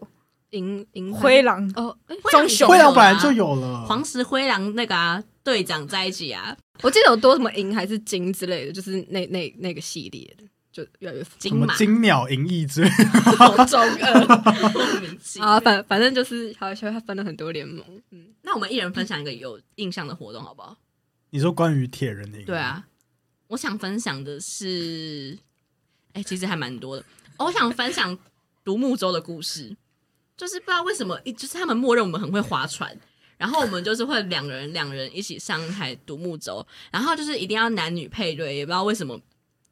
[0.52, 1.98] 银银灰狼哦，
[2.30, 10.44] 棕熊灰狼本来就有了，黄石灰狼那个啊队长在一起啊，我记得有多什么银还是金之类的，就是那那那个系列的。
[10.72, 12.90] 就越来越金马金鸟银翼之类，
[13.38, 14.24] 好中二
[15.44, 15.60] 啊！
[15.60, 17.84] 反反正就是好像他分了很多联盟。
[18.12, 20.78] 嗯，那我们一人分享一个有印象的活动好不好？
[21.32, 22.42] 你说关于铁人的？
[22.44, 22.88] 对啊，
[23.48, 25.38] 我想分享的是，
[26.14, 27.04] 哎、欸，其实还蛮多的。
[27.38, 28.18] 我想分享
[28.64, 29.76] 独木舟的故事，
[30.38, 32.98] 就是不知道为什么，就是他们默认我们很会划船，
[33.38, 39.20] 然后我们就是会两个人两人一起上一台独木舟，然后就是一定要男女配对，也不知道为什么。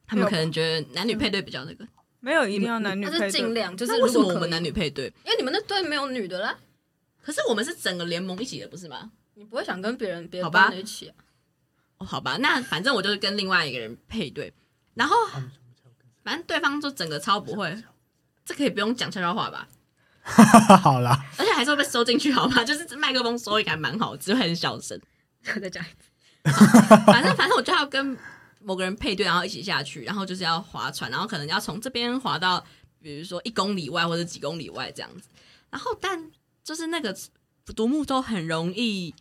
[0.10, 1.88] 他们可能觉得男女配对比较那个，
[2.20, 5.06] 没有一定要男女配对，尽量就是为什么我们男女配对？
[5.24, 6.58] 因为你们那队没有女的啦。
[7.22, 9.12] 可是我们是整个联盟一起的，不是吗？
[9.36, 11.14] 你不会想跟别人别人班一起啊？
[12.00, 14.52] 哦，好吧，那反正我就是跟另外一个人配对，
[14.96, 15.16] 然后
[16.24, 17.84] 反正对方就整个超不会，
[18.44, 19.68] 这可以不用讲悄悄话吧？
[20.82, 22.64] 好啦，而且还是会被收进去，好吗？
[22.66, 25.00] 就是麦克风收音还蛮好，只会很小声。
[25.62, 26.52] 再讲一次，
[27.06, 28.18] 反正反正我就要跟。
[28.62, 32.64] 某个人配对，然后一起下去，然后就是要划船，然后可能要从这边划到，
[33.02, 35.28] 比如说一公里外或者几公里外这样子。
[35.70, 36.32] 然后，但
[36.64, 37.16] 就是那个
[37.76, 39.14] 独木舟很容易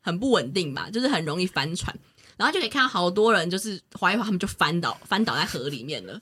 [0.00, 1.96] 很不稳定吧，就是很容易翻船，
[2.36, 6.20] 然后就可以看到好多人就是划一划，他们就翻倒，翻倒在河里面了。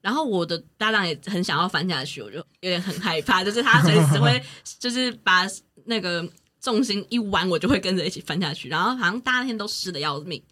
[0.00, 4.42] 然后我的搭档也很想要翻下去，我就有点很害怕，就是他随时会
[4.78, 5.46] 就是把
[5.84, 6.26] 那个
[6.60, 8.68] 重心一弯，我就会跟着一起翻下去。
[8.68, 10.42] 然后好像大家那天都湿的要命。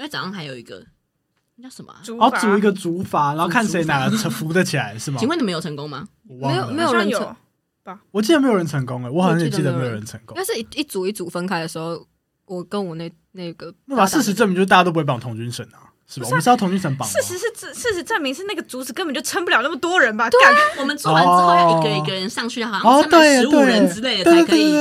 [0.00, 0.82] 因为早上还有一个
[1.56, 2.00] 那叫什么、啊？
[2.18, 5.18] 哦，组一个竹筏，然后看谁哪个扶得起来，是吗？
[5.20, 6.08] 请问你们有成功吗？
[6.22, 7.36] 没有，没有人成
[7.82, 8.00] 吧？
[8.10, 10.34] 我记得没有人成功哎，我好像也记得没有人成功。
[10.34, 12.06] 但是一一组一组分开的时候，
[12.46, 15.89] 我跟我那那个，那把事实证明就是大家都不会绑童军绳啊。
[16.12, 16.26] 是吧？
[16.26, 17.08] 我们是要同一层绑。
[17.08, 20.28] 事实是证，事实证明是那个竹子根本就撑不了那么多人吧？
[20.28, 20.40] 对，
[20.78, 24.72] 我们做完之后要一个一个人上去，好像撑满十五人之类的才可以。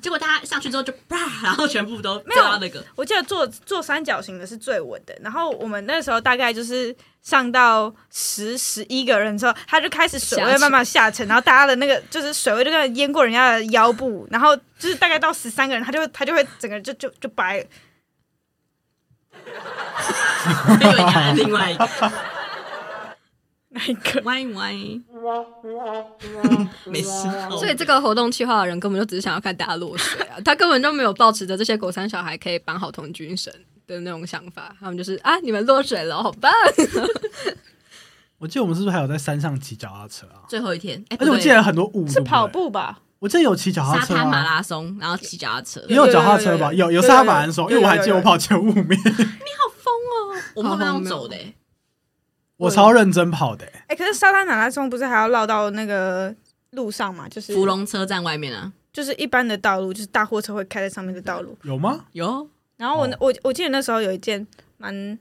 [0.00, 2.82] 结果大家上去之后就啪，然后全部都没有那个。
[2.94, 5.14] 我记得做做三角形的是最稳的。
[5.20, 17.64] 然后我们那时候大概就是上到十十一个人之后，他就开始水位慢慢下沉，然后大家的那个就是水位就这样淹过人家的腰部，然后就是大概到十三个人，他就他就会整个就就就白了。
[20.68, 21.88] 我以为你还另外一个，
[23.70, 24.20] 哪一个？
[24.22, 24.72] 歪歪，
[26.86, 27.28] 没事。
[27.50, 33.52] 所以这个活动企划的人根本就只是想要看大家落水啊， 他根本就没有抱持着这些狗三小孩可以绑好童军绳
[33.86, 36.50] 的那种想法，他们就是啊，你们落水了，好棒！
[38.38, 40.46] 我记得我们是不是还有在山上骑脚踏车啊？
[40.48, 43.00] 最后一天，而且我记得很多舞，是跑步吧？
[43.20, 46.72] 我记得有骑脚踏车，沙滩马拉松，然后骑脚踏车，也有脚踏车吧？
[46.72, 48.88] 有有沙滩马拉松，因为我还记得我跑前五名。
[48.88, 50.42] 你好疯哦！
[50.54, 51.36] 我们后面要走的，
[52.56, 53.66] 我超认真跑的。
[53.88, 56.34] 哎，可是沙滩马拉松不是还要绕到那个
[56.70, 61.58] 路上嘛，就是芙蓉车站外面啊，就是一般的道路，就是大货车会开在上面的道路。
[61.62, 62.04] 有吗？
[62.12, 62.48] 有。
[62.76, 65.18] 然后我、哦、我我记得那时候有一件蛮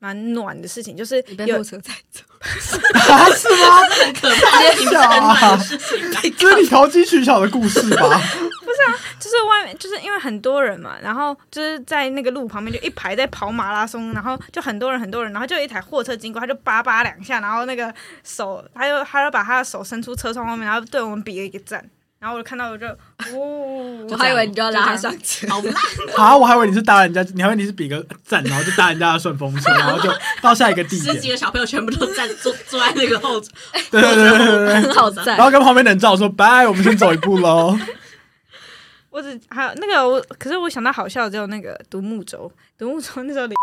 [0.00, 3.80] 蛮暖的事情，就是有被货车载走， 是吗？
[3.90, 8.08] 很可怕，的事情，这是你投机取巧的故事吧？
[8.60, 17.92] 不是啊，就是外面就是因为很多人嘛，然后就是在那个路旁边就一排在跑马拉松，然后就很多人很多人，然后就有一台货车经过，他就叭叭两下，然后那个
[18.24, 21.84] 手，他就他就把他的手伸出车窗外面，然后对我们比了一个赞。
[22.20, 25.74] 然后我就看到我就，哦， 我还以为你就要拉他上去，好烂
[26.18, 26.36] 啊！
[26.36, 31.14] 我还以为你是搭人家，你还以为你是比个赞，然后就搭人家的顺风车，然后就到下一个地点。
[31.14, 33.50] 十几个小朋友全部都站坐坐在那个后座，
[33.90, 35.34] 对对对对对，很好赞。
[35.38, 37.74] 然后跟旁边的人照说拜，我们先走一步喽。
[39.08, 43.56] 我只还有那个我，可是我想到好笑的只有那个独木舟，独木舟那时候淋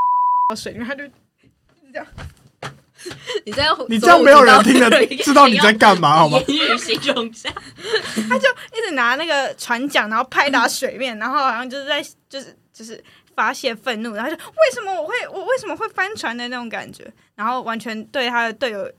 [0.49, 1.03] 到水，因为他就
[1.93, 2.05] 这样。
[3.45, 6.39] 你这样，你这样没有人听得知道你在干嘛，好吗？
[6.47, 7.49] 言语形容下，
[8.29, 13.03] 他就一直拿那个船桨，然后拍打水面，然后好像就是在就是就是
[13.35, 18.91] 发泄愤怒，然后就为什么我会我为什么会翻船的那种感觉，然后完全对他的队友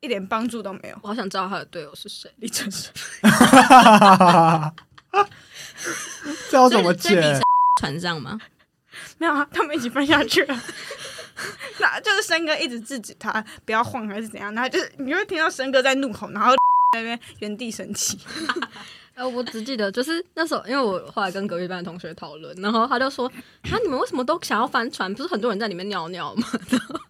[0.00, 0.96] 一点帮助都没有。
[1.02, 2.88] 我好想知道他的队友是谁，李晨是。
[6.50, 7.40] 这要怎么解？
[7.80, 8.38] 船上吗？
[9.18, 10.62] 没有啊，他们一起翻下去了。
[11.78, 16.52] 那就是申哥一直制止他不要晃还是怎样，然后就是你会听到申哥在怒吼，然后
[16.94, 18.18] 在那边原地生气。
[19.16, 23.26] 呃，我只记得就是那时候，因为我后来跟隔壁班的同学讨论，然后他就说
[23.64, 25.10] ：“啊，你们为什么都想要翻船？
[25.14, 27.00] 不是很多人在里面尿尿吗？”然后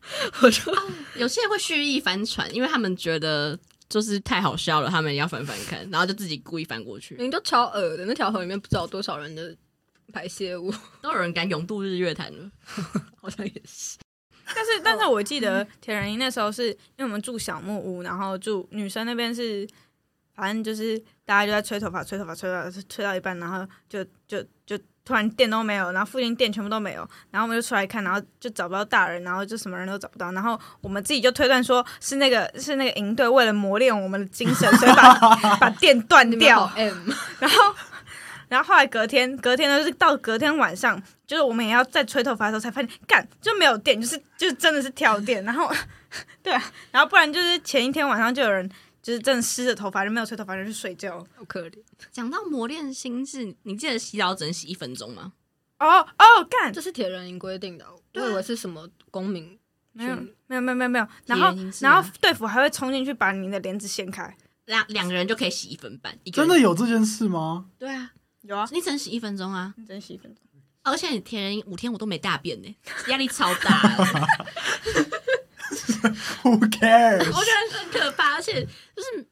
[0.42, 0.72] 我说
[1.18, 3.58] ：“有些人会蓄意翻船，因为他们觉得
[3.88, 7.16] 就是太好笑了，他们要翻翻看，然后就自己故意翻过去。
[7.18, 9.52] 你都超恶的，那条河里面不知道有多少人的
[10.12, 12.48] 排泄物，都有人敢勇渡日月潭了，
[13.20, 13.98] 好像也是。”
[14.54, 19.66] 但是， 但是我记得铁人营那时候是因为我们住小木屋，然后住女生那边是，
[20.34, 35.14] 反正就是大家就在吹头发，吹头发，吹到吹到一半，然后就就就突然电都没有，然后附近电全部都没有，然后我们就出来看，然后就找不到大人，然后就什么人都找不到，然后我们自己就推断说是那个是那个营队为了磨练我们的精神，所以把
[35.58, 36.70] 把电断掉，
[37.40, 37.74] 然后。
[38.48, 45.44] 然后后来隔天，隔天呢，就是到隔天晚上，就是我们也要再吹头发的时候才发现，干就没有电，就是就是真的是跳电。
[45.44, 45.70] 然后，
[46.42, 48.70] 对啊，然后不然就是前一天晚上就有人
[49.02, 51.78] 就是真的湿着头发就没有吹头发就去睡觉，好可怜。
[52.12, 55.32] 讲到磨练心智，你记得洗澡只能洗一分钟吗？
[55.78, 59.58] 哦哦，干，这是铁人营规定的，我以为是什么公民，
[59.92, 61.06] 没有没有没有没有没有。
[61.26, 66.16] 然后然后队服还会冲进去把你的帘子掀开，两两个人就可以洗一分半。
[66.32, 67.66] 真的有这件事吗？
[67.78, 68.12] 对啊。
[68.46, 69.74] 有啊，你只能洗一分钟啊！
[69.76, 70.42] 你只能洗一分钟，
[70.82, 72.76] 而且你铁人五天我都没大便呢，
[73.08, 73.80] 压力超大。
[76.42, 77.26] Who cares？
[77.26, 79.26] 我觉得很可怕，而且就是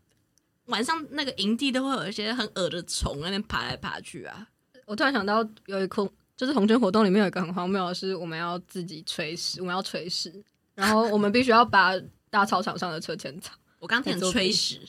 [0.67, 4.49] 晚上那个营地都会有一些很恶的虫那边爬来爬去啊。
[4.87, 11.93] 我突然想到有一空，就是红军活动里面有一个很荒谬的是，我们要自己吹屎，我们要吹屎，然后我们必须要把
[12.31, 13.55] 大操场上的车前草。
[13.79, 14.81] 我刚听炊事，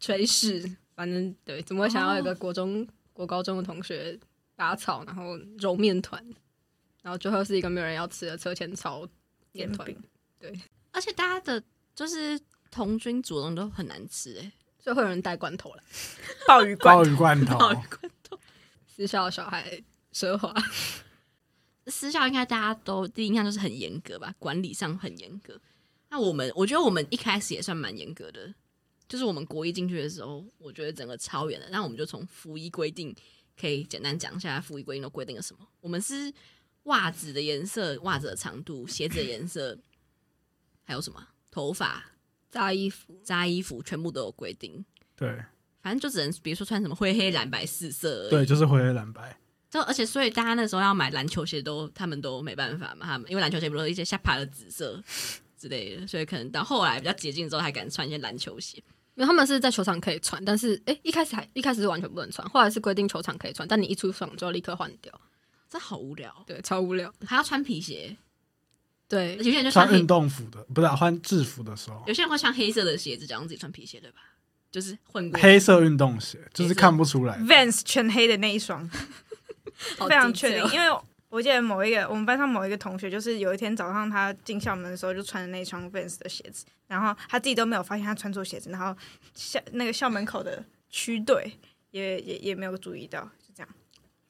[0.00, 0.76] 炊事。
[1.00, 2.88] 反正对，怎么会想要一个国中、oh.
[3.14, 4.20] 国高中的同学
[4.54, 6.22] 拔草，然后揉面团，
[7.00, 9.08] 然后最后是一个没有人要吃的车前草
[9.52, 9.90] 面团。
[10.38, 10.52] 对，
[10.92, 11.62] 而且大家的
[11.94, 12.38] 就是
[12.70, 15.82] 童军煮的东西都很难吃哎，所以会有人带罐头来，
[16.46, 18.38] 鲍鱼罐，鲍鱼罐头，鲍鱼罐头。
[18.86, 19.82] 私校小孩
[20.12, 20.54] 奢华，
[21.86, 25.58] 私校应该大家都第一印象就是很严格吧，管理上很严格。
[26.10, 28.52] 那我们我觉得我们一开始也算蛮严格的。
[29.10, 31.68] 就是我们国一进去的时候，我觉得整个超严的。
[31.70, 33.12] 那我们就从服衣规定，
[33.60, 35.66] 可以简单讲一下服衣规定都规定了什么。
[35.80, 36.32] 我们是
[36.84, 39.76] 袜子的颜色、袜子的长度、鞋子的颜色，
[40.84, 42.12] 还有什么头发、
[42.52, 44.84] 扎衣服、扎衣服，全部都有规定。
[45.16, 45.28] 对，
[45.82, 48.30] 反正就只能比如说穿什么灰黑蓝白四色。
[48.30, 49.36] 对，就是灰黑蓝白。
[49.68, 55.02] 就而且所以大家那时候要买篮球鞋都，他们都没办法嘛，他们因为篮球鞋不是一些下爬的紫色
[55.56, 58.82] 之类的，所以可能到后来比较接近之后，还敢穿一些篮球鞋。
[59.20, 65.12] 因为他们是在球场可以穿，但是哎，一开始还一开始是完全不能穿，后来是规定球场可以穿，但你一出场就要立刻换掉，
[65.68, 68.16] 这好无聊，对，超无聊，还要穿皮鞋，
[69.06, 74.20] 对，有些人就穿运动服的，不是换制服的时候，有些人会穿黑色的鞋子，假装自己穿皮鞋，对吧？
[74.72, 78.88] 就是混黑色运动鞋，就是看不出来，Vans 全黑的那一双，
[80.08, 80.86] 非常确定，因为。
[81.30, 88.94] 我记得某一个我们班上某一个同学，就是有一天早上他进校门的时候，就穿着那双 Vans 的鞋子，然后他自己都没有发现他穿错鞋子，然后
[89.32, 91.52] 校那个校门口的区队
[91.92, 93.68] 也 也也没有注意到，就这样。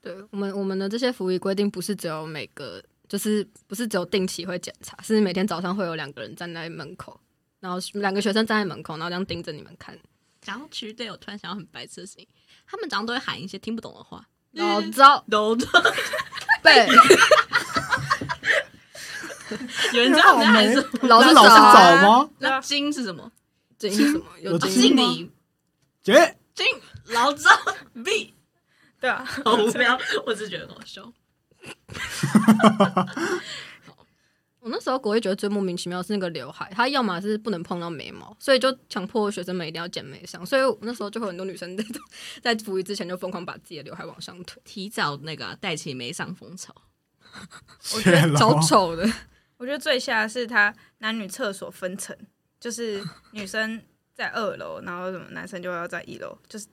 [0.03, 7.19] 对我们我们的这些服仪规定不是只有每个，就是不是只有定期会检查，是每天早上会有两个人站在门口，
[7.61, 9.99] 然后两个学生站在门口，然后这样盯着你们看，
[10.43, 12.29] 讲到区队，我突然想到很白痴的事情，
[12.67, 15.67] 他们早上都会喊一些听不懂的话， 老赵，老赵，
[16.63, 16.87] 对，
[19.93, 20.89] 有人知道我们在喊什么？
[21.09, 22.29] 老是老是找吗？
[22.39, 23.31] 那金是什么？
[23.79, 24.25] 金是什么？
[24.41, 25.31] 有经理，
[26.03, 26.67] 姐，金
[27.07, 27.51] 老赵
[28.05, 28.35] B，
[29.01, 31.11] 对啊，好无聊，我只是觉得很好笑。
[34.61, 41.85] 我那时候国一觉得最莫名其妙是那个刘海，他要么是不能碰到眉毛，所以就强迫学生们一定要剪眉上，所以那时候就会很多女生 在
[42.43, 46.75] 在服役之前就疯狂把自己的刘海往上推，提早那个带起眉上风潮。
[47.95, 49.11] 我觉得超丑的。
[49.57, 52.17] 我觉得最吓的是他男女厕所分层，
[52.59, 53.83] 就是女生
[54.15, 56.67] 在二楼，然后什么男生就要在一楼，就是。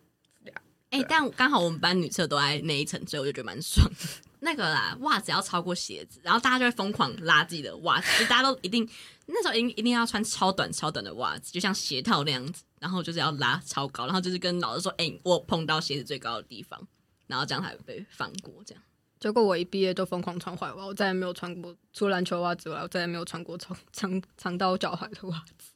[0.89, 4.26] 哎、欸，但刚好我们班女厕都在那一层，所以我就觉得蛮爽的。
[4.39, 8.87] 那个啦，袜子要超过鞋子，然后大家就会疯狂拉自己的袜子，就大家都一定
[9.25, 16.87] 那时候一定一定要穿超短超短的袜子，就像鞋套那样子，然后就是要拉超高，然后就是跟老师说：“哎、欸，我碰到鞋子最高的地方。”
[17.27, 18.63] 然后这样才会被放过。
[18.65, 18.81] 这样，
[19.19, 25.71] 结果我一毕业就疯狂穿坏袜，我再也没有穿过除了篮球袜之外，我再也没有穿过长长长到脚踝的袜子。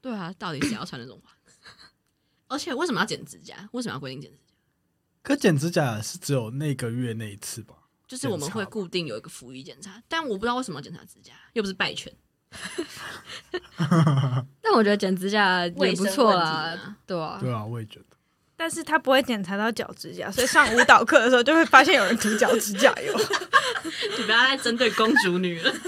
[0.00, 1.58] 对啊，到底谁要穿那种袜子？
[2.48, 3.68] 而且为什么要剪指甲？
[3.70, 4.51] 为什么要规定剪指甲？
[5.22, 7.74] 可剪指甲是只有那个月那一次吧？
[8.08, 12.12] 就是我们会固定有一个服役检查，但我不知道为什么要检查指甲，又不是拜权。
[14.60, 18.04] 但我觉得剪指甲也不错啦，啊对啊，对啊，我也觉得。
[18.54, 23.12] 但是他不会检查到脚指甲，所以上舞蹈课的时候就会发现有人涂脚指甲油。
[24.18, 25.72] 你不要再针对公主女了。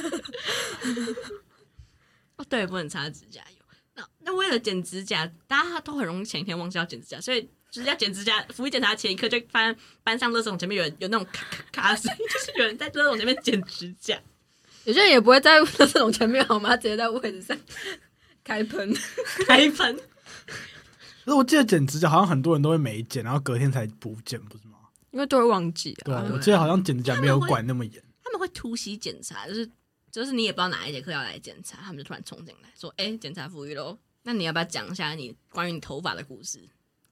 [2.36, 3.56] 哦，对，不能擦指甲油。
[3.94, 14.16] 那那为了剪指甲，大家都很容易前一天忘记要剪指甲，所以指甲剪指甲，服役检查前一刻就发现班上垃圾桶前面有人有那种咔咔咔的声音，就是有人在垃圾桶前面剪指甲。
[14.84, 16.76] 有些人也不会在垃圾桶前面好吗？
[16.76, 17.58] 直接在位置上
[18.44, 18.94] 开喷
[19.44, 19.96] 开喷。
[21.24, 24.78] 可是我记得剪指甲好像很多人都会没剪，然后隔天才补剪，不是吗？
[25.10, 25.94] 因为都会忘记。
[26.04, 28.00] 对，我记得好像剪指甲没有管那么严。
[28.22, 29.68] 他们会突袭检查，就是。
[30.12, 36.60] 就是你也不知道哪一节课要来检查，他们就突然冲进来说：“哎、欸，检查服役喽！”那你要不要讲一下你关于你头发的故事？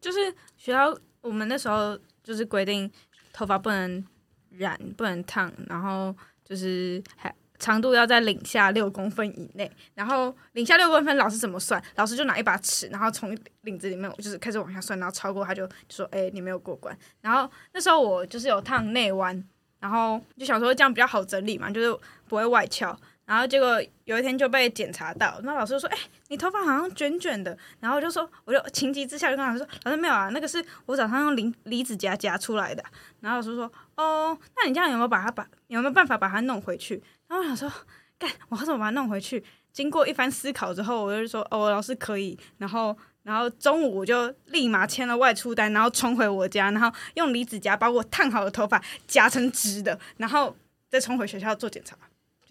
[0.03, 0.19] 就是
[0.59, 2.91] 学校我们那时候就是规定
[3.33, 4.05] 头发不能
[4.51, 9.71] 染、不能烫，然后就是还长度要在领下六公分以内。
[9.95, 11.83] 然后领下六公分，老师怎么算？
[11.95, 19.43] 老师就拿一把尺，然后从领子里面就是开始往下算，然后超过他就说：“哎、你没有过关。”然后那时候我就是有烫内弯。
[19.79, 22.97] 然后就想说这样比较好整理嘛，就是不会外翘。
[23.25, 32.85] 然后结果有一天就被检查到，那老师说：“哎，你头发好像卷卷的。”然后我就说：“我就情急之下就跟老师说，老师没有啊，那个是我早上用离离子夹夹出来的。”
[33.21, 37.73] 然后老师说：“哦，那你这样有没有把它把有没有办法把它弄回去？”然后我想说
[38.19, 42.97] ：“干，我怎么把它弄回去？”经过一番思考之后，我就说：“哦，老师可以。”然后。
[43.25, 50.57] 然后中午我就立马签了外出单，然后冲回我家，然后用离子夹把我烫好的头发夹成直的，然后
[50.91, 51.97] 再冲回学校做检查，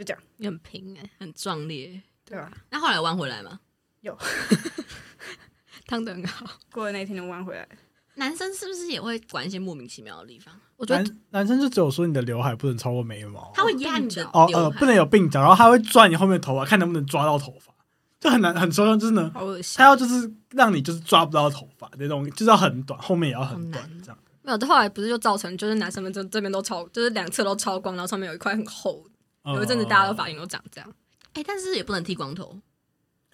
[0.01, 0.23] 就这样。
[0.43, 2.51] 很拼哎，很壮烈，对吧？
[2.71, 3.59] 那后来弯回来吗？
[3.99, 4.17] 有，
[5.85, 6.47] 烫得很好。
[6.71, 7.67] 过了那一天就弯回来。
[8.15, 10.53] 男生是不是也会管一些莫名其妙的地方？
[10.75, 17.71] 我觉得男，男生就只有说你的刘海不能超过眉毛，他会压你的哦呃，不能有鬓角，然后他会抓你后面的头发，看能不能抓到头发。
[18.19, 19.31] 就很难很抽象，就是呢，
[19.75, 24.17] 他要就是让你就是抓不到头发那种，就是要很短，后面也要很短，这样。
[24.43, 29.05] 没有，这后来不是就造成就是男生们这这边都超，就是两侧都超光，然后上面有一块很厚。
[29.45, 30.93] 有一阵子大家都发型都长这样。
[31.33, 32.59] 哎，但是也不能剃光头，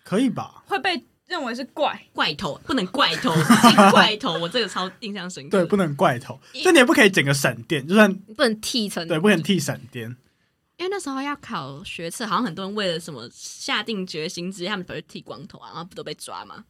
[0.04, 0.64] 可以吧？
[0.68, 3.34] 会被认为是怪怪头，不能怪头，
[3.92, 4.38] 怪头。
[4.40, 5.58] 我这个超印象深刻。
[5.58, 10.16] 对，不能怪头，就你也不可以剪个闪电，就算不能剃成，对，不能剃闪电。
[10.78, 16.64] 因为那时候要考学测，好像很多人为了什么下定决心，直接他们跑去剃光头啊，然后不都被抓吗？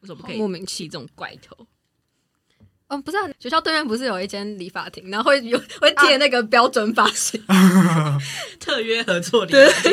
[0.00, 1.56] 为什么不可以莫名剃这种怪头？
[2.88, 7.54] 哦，不是、啊，学校对面不是有一间理发厅，然后会有会贴那个标准发型，啊、
[8.60, 9.92] 特约合作理发厅，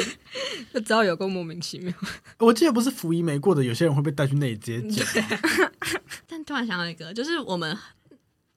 [0.73, 1.93] 就知道有个莫名其妙。
[2.37, 5.25] 我记得不是服役没过的，有些人会被带去那里直接剪。
[6.27, 7.77] 但突然想到一个，就是我们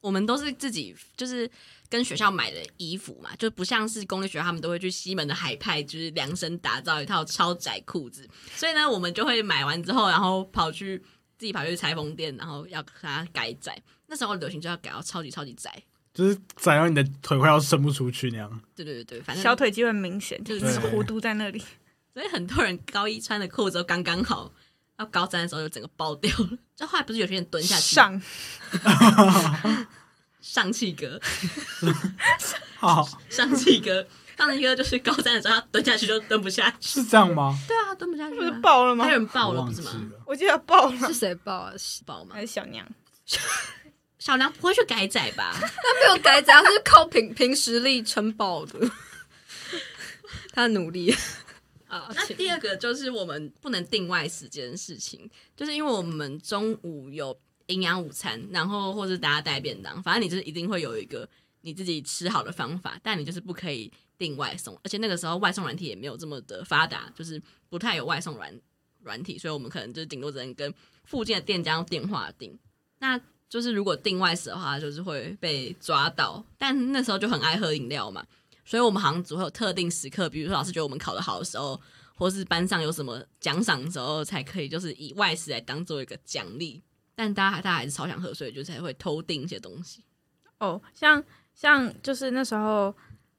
[0.00, 1.50] 我们都是自己就是。
[1.92, 8.26] 跟学校买的衣服嘛，就不像是公立学校，他们都会去西门的海派，就是量身打造一套超窄裤子。
[8.56, 10.96] 所以呢，我们就会买完之后，然后跑去
[11.36, 13.78] 自己跑去裁缝店，然后要给它改窄。
[14.06, 15.70] 那时候流行就要改到超级超级窄，
[16.14, 18.60] 就是窄到你的腿快要伸不出去那样。
[18.74, 21.62] 对对对对，反正小腿肌很明显，就是弧度在那里。
[22.14, 24.52] 所以很多人高一穿的裤子都刚刚好，
[24.96, 26.50] 到高三的时候就整个爆掉了。
[26.76, 28.20] 就后来不是有些人蹲下去上。
[30.42, 31.20] 上气格，
[32.76, 34.04] 好，上气格，
[34.36, 37.56] 放一个就是高三的时候，他蹲下去就蹲不下去，是这样吗？
[37.68, 39.04] 对啊，蹲不下去，不是爆了吗？
[39.04, 39.92] 还有人爆了不是吗？
[40.26, 41.72] 我记得爆了，是谁爆啊？
[41.78, 42.30] 是爆吗？
[42.34, 42.84] 还是小娘？
[44.22, 45.52] 小梁不会去改载吧？
[45.58, 48.78] 他没有改载，他是靠凭凭实力撑爆的。
[50.54, 51.12] 他努力
[51.88, 52.08] 啊。
[52.14, 61.28] 那第二个就是我们不能定外食这件事情，就是因为我们中午有营养午餐，然后或是大家带便当，反正你就是一定会有一个。
[61.64, 68.52] 你自己吃好的方法，但你就是不可以订外送，而且那个时候外送软体也没有这么的发达，就是不太有外送软
[69.00, 70.72] 软体，所以我们可能就顶多只能跟
[71.04, 72.58] 附近的店家用电话订。
[72.98, 73.20] 那
[73.52, 76.42] 就是如果订外食的话，就是会被抓到。
[76.56, 78.24] 但那时候就很爱喝饮料嘛，
[78.64, 81.78] 所以我们好像只会有特定时刻，比如说老师觉得我们考得好的时候，
[82.14, 86.82] 或是班上有什么奖赏的时候，才可以就是以外食来当做一个奖励。
[87.14, 90.02] 但大家还大家还是超想喝，所以就才会偷订一些东西。
[90.58, 91.22] 哦，像。
[91.54, 92.92] 像就是那时候，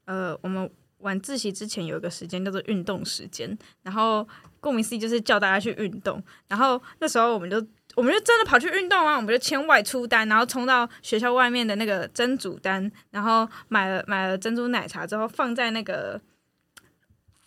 [0.04, 4.26] 呃，我们晚自习之前有一个时间叫做运动时间，然后
[4.60, 6.22] 顾名思义就是叫大家去运动。
[6.46, 7.60] 然后那时候我们就
[7.94, 16.20] 我们就真的跑去运动啊，我们就签外出单，然后冲到学校外面的那个珍珠单，然后买了买了珍珠奶茶之后放在那个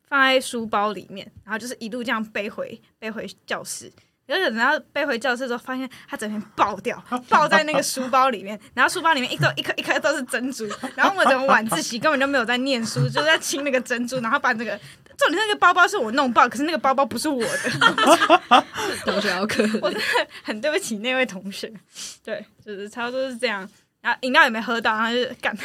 [0.07, 3.91] 放在书包里面，然后就是一路这样背回背回教室。
[4.27, 8.59] 然后等到背回教室之后，发现它整片爆掉， 爆在那个书包里面。
[8.73, 10.67] 然后书包里面一颗一颗一颗都是珍珠。
[10.95, 14.19] 然后我们整个晚自习根本就没有在念书，就在清那个珍珠。
[14.19, 14.77] 然后把那个
[15.17, 18.67] 重点那个包包是我弄爆，可是那个包包不是我的。
[19.05, 20.05] 同学好可怜，我真的
[20.43, 21.71] 很对不起那位同学。
[22.21, 23.67] 对，就是差不多是这样。
[24.01, 25.57] 然后饮料也没喝到，然后就干。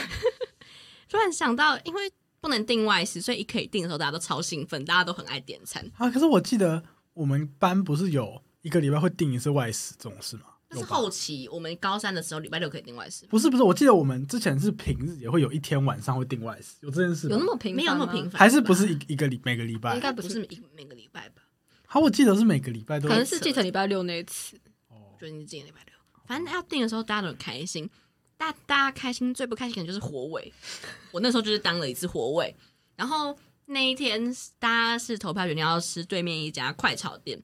[1.09, 6.09] 突然想到，因为不能订外食，所以一可以订的时候，大家都超兴奋，大家都很爱点餐啊。
[6.09, 6.83] 可是我记得
[7.15, 8.41] 我们班不是有。
[8.63, 10.45] 一个礼拜会订一次外食这种事吗？
[10.71, 13.27] 那是后期，我们高三的时候礼拜六可以订外食。
[13.27, 17.35] 不是不是，我记得我们之前是平日也会有一天晚上会订外食，有这件事吗？
[17.35, 17.75] 有那么频？
[17.77, 18.39] 没有那么频繁？
[18.39, 19.95] 还是不是一一个礼每个礼拜？
[19.95, 21.43] 应该不是一每个礼拜吧？
[21.87, 23.07] 好，我记得是每个礼拜都。
[23.07, 24.57] 可能是继承礼拜六那一次。
[24.89, 25.93] 哦，就你记得礼拜六。
[26.25, 27.91] 反正要订的时候大家都很开心，
[28.39, 30.51] 大大家开心最不开心可能就是火尾。
[31.13, 32.57] 我那时候就是当了一次火尾，
[32.97, 33.37] 然后
[33.67, 37.43] 那一天大家是投票决定要吃对面一家快炒店。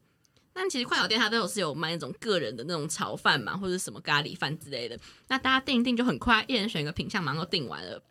[0.61, 4.99] 但其实快炒店它都有是有卖那种个人的那种炒饭嘛，或者什么咖喱饭之类的。
[5.29, 8.03] 那大家订一订就很快，一人选一个品相，马上都订完了。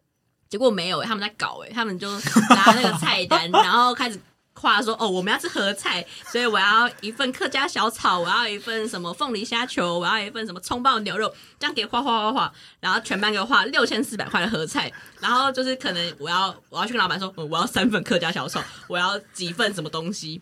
[0.47, 4.17] 结果没有、欸，他们在搞哎、欸，他们就拿那个菜单， 然后开始
[4.53, 14.89] 夸说：“哦，我们要吃合菜，所以我要一份客家小炒，我要一份什么凤梨虾球，我要一份什么葱爆牛肉。”这样给画画画画，然后全班给我画六千四百块的合菜。
[15.19, 20.41] 然后就是可能我要我要去跟老板说：“我要三份客家小炒，我要几份什么东西。”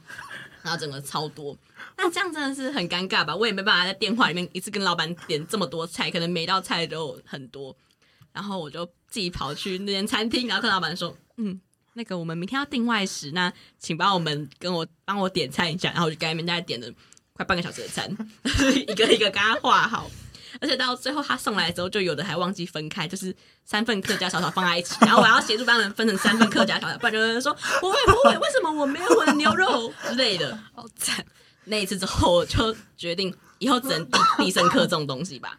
[0.61, 1.57] 然后整个超多。
[1.97, 3.35] 那这样真的是很尴尬吧？
[3.35, 7.75] 我也没办法在电话里面一次跟老板点这么多菜，可能每道菜都有很多。
[8.33, 11.59] 然后我就自己跑去那间餐厅，然后跟老板说：“嗯，
[11.93, 16.87] 那个我们明天要订外食，那请帮我们跟我帮我点餐一下。”然后我就跟那边大概点了
[17.31, 18.09] 快半个小时的餐，
[18.87, 20.11] 一个一个跟他画好。
[20.61, 23.35] 而且到最后他送来的时候，就有的还忘记分开，就是
[23.65, 31.25] 三份客家小炒放在一起，然后我要协助帮人分成三份客家小炒，不然就有人说不会不会，为什么我没有我的牛肉之类的，好惨。
[31.65, 35.57] 那一次之后，我就决定以后只能必必胜客这种东西吧。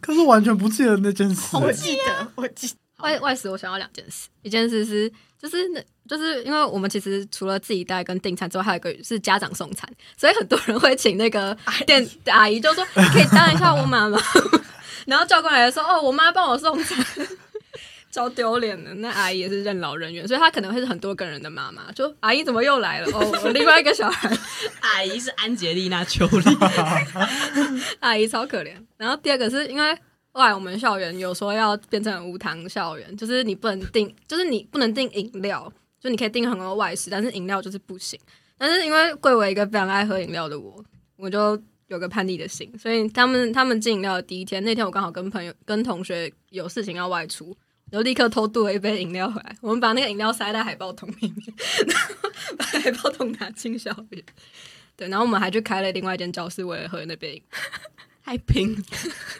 [0.00, 1.56] 可是完全不记得那件事。
[1.56, 4.28] 我记得，我记得外外食，我想要两件事。
[4.42, 5.10] 一件事是，
[5.40, 11.56] 就是那，就是因为我们其实除了自己带跟订餐之外，还有一个是家长送餐，所以很多人会请那个
[11.86, 14.18] 店阿姨，就说可以当一下我妈妈。
[15.06, 17.06] 然后叫过来说，哦，我妈帮我送餐。
[18.14, 21.90] 超丢脸的，那阿姨也是任劳任怨，所以她可能会是很多个人的妈妈。
[21.90, 23.08] 就阿姨怎么又来了？
[23.12, 24.30] 哦，我另外一个小孩，
[24.80, 26.56] 阿姨是安杰丽娜·裘莉，
[27.98, 28.72] 阿姨超可怜。
[28.96, 29.92] 然后第二个是因为
[30.30, 38.16] 后来我们校园有说要变成无糖校园，就是你不能订，就是你不能订饮料，就你可以订很多外食，但是饮料就是不行。
[38.56, 40.84] 但是因为贵为一个非常爱喝饮料的我，
[41.16, 47.56] 我就有个叛逆的心，所以他们他们进饮料的第一天，那天我刚好跟朋友跟同学有事情要外出。
[47.94, 51.54] 然后立刻偷渡了一杯饮料回来，我们把那个饮料塞在海报桶里面，
[51.86, 54.20] 然后把海报桶拿进校园。
[54.96, 57.60] 对，然后我们还去开了另外一间教室，为了喝那杯饮料，
[58.24, 58.76] 太拼。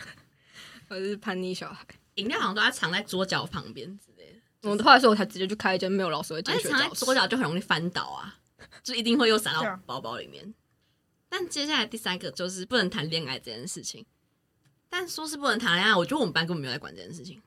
[0.86, 1.84] 我是叛逆小孩，
[2.14, 4.38] 饮料好像都要藏在桌角旁边之类的。
[4.62, 6.82] 我们后来说，我才直接去开一间没有老师会进去的教室。
[6.84, 8.38] 藏在桌角就很容易翻倒啊，
[8.84, 10.54] 就一定会又洒到包包里面。
[11.28, 14.06] 但接下来第三个就是不能谈恋爱这件事情。
[14.88, 17.42] 但说是不能谈恋爱，我觉得我们班根本没有在管这件事情。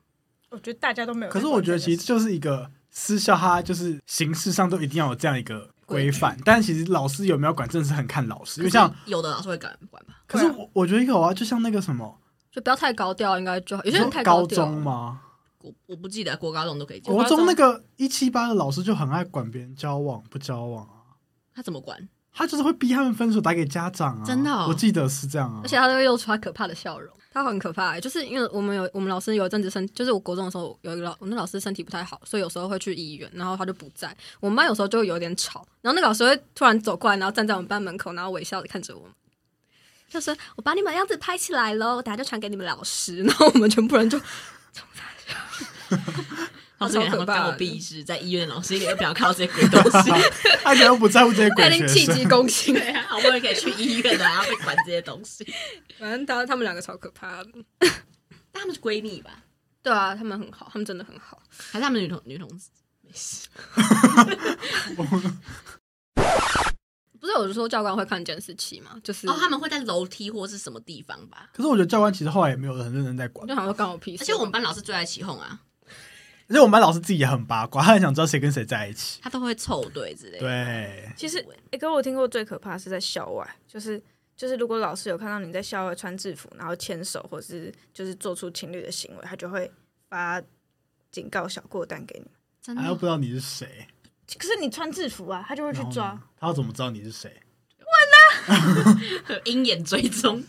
[0.50, 1.32] 我觉得大家都没有。
[1.32, 6.38] 可是我觉得其实就是一个私校，它就是形式上都一定要有这样一个规范。
[6.46, 8.62] 但其实老师有没有管，真的是很看老师。
[8.62, 10.22] 因为像有的老师会管管吧。
[10.26, 12.20] 可是我我觉得有啊，就像那个什么，
[12.52, 15.22] 就不要太高调，应该就有些人太高中吗？
[15.62, 17.00] 我我不记得国高中都可以。
[17.02, 21.18] 国中那个一七八的老师就很爱管别人交往不交往啊。
[21.54, 22.08] 他怎么管？
[22.38, 24.24] 他就是会逼他们分手，打给家长啊。
[24.24, 25.62] 真的、哦，我记得是这样啊。
[25.64, 27.12] 而且他都会露出他可怕的笑容。
[27.34, 34.16] 他很可怕、欸，就是因为我们有我们老师有一阵子身，就是我国中的时候有一个老，我那老师身体不太好，所以有时候会去医院，然后他就不在。
[34.40, 39.12] 我们班有时候就有点吵，然后那个老师会突然走过来，然后站在我们班门口，然后微笑的看着我们，
[40.10, 44.20] 就说：“我把你们样子拍起来喽，等下就传给你们老师。”然后我们全部人就。
[46.80, 50.12] 老师给他们关我屁事，在医院的老师一点都不要看到这些鬼东西，
[50.64, 55.44] 他可能不在乎这些鬼学生，气急攻心，了呀，好不容易可以去医院的，然后被管这些东西。
[55.98, 57.50] 反正他他们两个超可怕的，
[57.80, 59.44] 但他们是闺蜜吧？
[59.82, 62.68] 对啊，他们很好，他们真的很好，还是他们女同女同志？
[63.02, 63.48] 没事。
[67.20, 68.92] 不是有说教官会看监视器吗？
[69.04, 71.50] 就是哦，他们会在楼梯或是什么地方吧？
[71.54, 74.24] 可是我觉得教官其实后来也没有很认真在管，就好像干我屁事。
[74.24, 75.60] 而且我们班老师最爱起哄啊。
[76.50, 80.40] 而且我们班老师自己也很八卦，他很想知道谁跟谁在一起，他都会凑对之类的。
[80.40, 84.02] 对，其实，哎，可我听过最可怕的是在校外，就是
[84.36, 89.70] 就是如果老师有看到你在校外穿制服，然后牵手，或是就是做出情侣的行为，他就会
[90.08, 90.42] 发
[91.12, 92.32] 警告小过单给你。
[92.62, 92.82] 真的？
[92.82, 93.88] 他又不知道你是谁，
[94.40, 96.18] 可是你穿制服啊，他就会去抓。
[96.40, 97.30] 他要怎么知道你是谁？
[98.48, 100.42] 问啊，鹰眼追踪。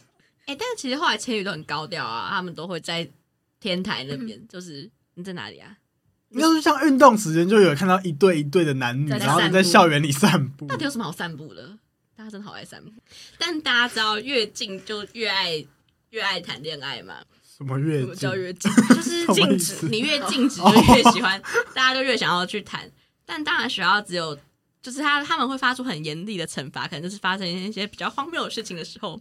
[0.47, 3.09] 哎，但是其实后来千羽都很高调啊，他们都会在
[3.59, 5.77] 天台那边，嗯、就是你在哪里啊？
[6.31, 10.67] 应该是像运动时间就有看到一对一对的男女，然后在校园里散步。
[10.67, 11.79] 到底有什么好散步的？
[12.15, 12.91] 大家真的好爱散步。
[13.39, 15.65] 但大家知道越近就越爱
[16.11, 17.17] 越爱谈恋爱嘛？
[17.57, 18.01] 什么越近？
[18.03, 18.71] 什么叫越近？
[18.95, 21.41] 就是禁止，你越禁止 就越喜欢，
[21.73, 22.91] 大家就越想要去谈。
[23.25, 24.37] 但当然学校只有
[24.83, 29.19] 就是他他们会发出很严厉的惩罚，可能就是发生一些比较荒谬的事情的时候，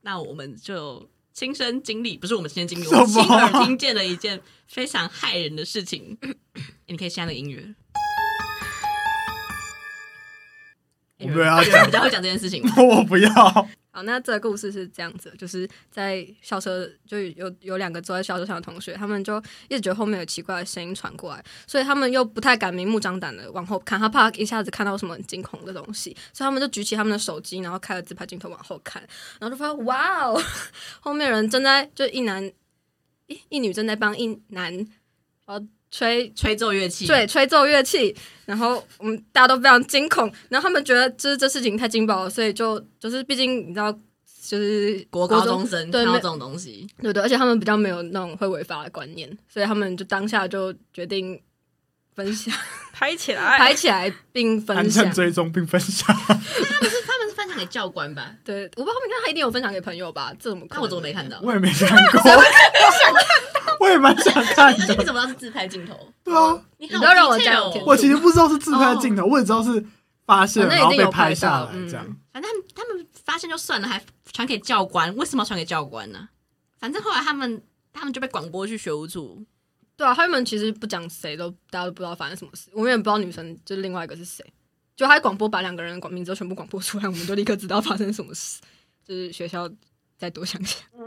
[0.00, 1.06] 那我们就。
[1.38, 6.18] 亲身经历不是我们亲身经历，我亲耳听见了一件非常骇人的事情。
[6.88, 7.64] 你可以下那个音乐。
[11.20, 12.60] 我不要讲，比较会讲这件事情。
[12.76, 13.68] 我不要。
[14.02, 29.02] 那这个故事是这样子，就是在校车就有有两个坐在校车上的同学，他们就一直觉得后面有奇怪的声音传过来，所以他们又不太敢明目张胆的往后看，他怕一下子看到什么很惊恐的东西，所以他们就举起他们的手机，然后开了自拍镜头往后看，
[29.40, 30.40] 然后就发现哇哦，
[31.00, 32.44] 后面人正在就一男
[33.26, 34.86] 一一女正在帮一男然
[35.46, 38.14] 后吹吹奏乐器，对，吹奏乐器，
[38.44, 43.90] 然后我们大家都非常惊恐，然后他们觉得就是这事情太劲爆了，所以就就是毕竟你知道，
[44.42, 51.40] 就是国高中生对这种东西，对对，而且他们比较没有那种会违法的观念，所以他们就当下就决定
[52.14, 52.54] 分享
[52.92, 56.14] 拍起来，拍起来并分享，追踪并分享。
[56.14, 58.34] 他们是他们是分享给教官吧？
[58.44, 60.34] 对，我不知道他们看他一定有分享给朋友吧？
[60.38, 60.82] 这怎么看？
[60.82, 61.38] 我怎么没看到？
[61.42, 62.20] 我也没看过。
[62.32, 62.44] 我
[63.88, 64.78] 也蛮想看的。
[64.78, 65.94] 你怎么知道是自拍镜头？
[66.24, 67.70] 对啊，你不要让我讲。
[67.86, 69.84] 我其实不知道是自拍镜头，我也知道是
[70.26, 72.16] 发现然后被拍下来这样。
[72.32, 74.02] 反正他们发现就算了，还
[74.32, 75.14] 传给教官。
[75.16, 76.28] 为什么要传给教官呢？
[76.78, 77.62] 反正后来他们
[77.92, 79.44] 他们就被广播去学务处。
[79.96, 82.70] 对啊，他们其实不讲谁都大家都不知道发生什么事。
[82.72, 84.44] 我们也不知道女生就是另外一个是谁。
[84.96, 88.60] 就他广播把两个人的名字都全部广播出来，我们就立刻知道发生什么事。
[89.06, 89.68] 就是学校。
[90.18, 90.82] 再多想想。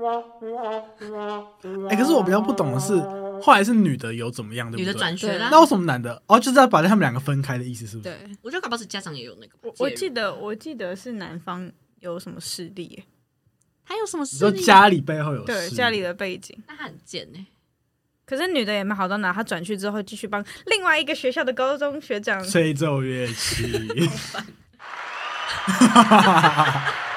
[1.90, 2.96] 哎、欸，可是我比较不懂的是，
[3.42, 4.78] 后来是女的有怎么样的？
[4.78, 6.20] 女的转学了，那为什么男的？
[6.26, 8.10] 哦，就是要把他们两个分开的意思，是不是？
[8.10, 9.54] 对，我觉得搞不好是家长也有那个。
[9.62, 13.04] 我我记得，我记得是男方有什么势力？
[13.86, 14.40] 他有什么势力？
[14.40, 17.46] 说家里背后有对家里的背景，那他很贱呢。
[18.26, 24.10] 可是女的也没好到哪，她转去之后继续帮另外一个学校的高中学长吹奏乐器。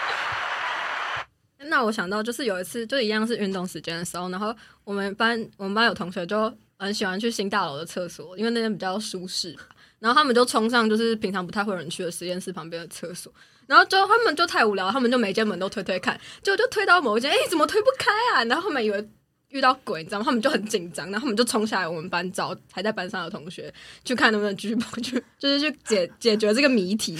[1.68, 4.54] 那我想到就是有一次，就一样是运动时间的时候，然后
[4.84, 9.56] 我们班我们班有同学就很喜欢去新大楼的厕所，因为那边比较舒适。
[9.98, 13.32] 然后他们就冲上就是平常不太会人去的实验室旁边的厕所，
[13.66, 18.44] 然后就他们就太无聊，他们就每间门都推推看，就就推到某一间，哎，怎么推不开啊？
[18.44, 19.08] 然后后面以为。
[19.54, 20.24] 遇到鬼，你知道吗？
[20.24, 23.72] 他们就很紧张，然后他们就冲下来我们班找还在班上的同学，
[24.04, 27.16] 去看能不能继续去， 就是去解解决这个谜题。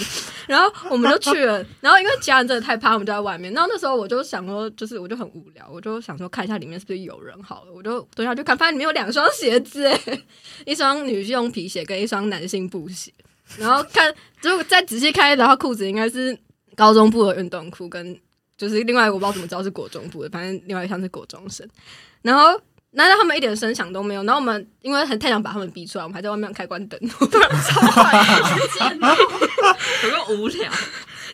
[0.48, 3.52] 然后我们就去了，然后因为家人真的太怕，我们就在外面。
[3.52, 10.24] 然后那时候我就想说，就是我就很无聊，我就想说看一下里面是不是有人好了，我就蹲下去看，发现里面有两双鞋子，诶，
[10.66, 13.12] 一双女用皮鞋跟一双男性布鞋。
[13.58, 14.12] 然后看，
[14.42, 16.36] 就再仔细看，然后裤子应该是
[16.74, 18.18] 高中部的运动裤，跟
[18.56, 21.68] 就是另外一个我不知道怎么知道是国中部的，反正另外一项是国中生。
[22.22, 22.60] 然后，
[22.92, 24.22] 难道他们一点声响都没有？
[24.22, 28.24] 然后我们因为很太想把他们逼出来，我们还在外面开关灯， 超坏，
[30.04, 30.70] 有个无聊。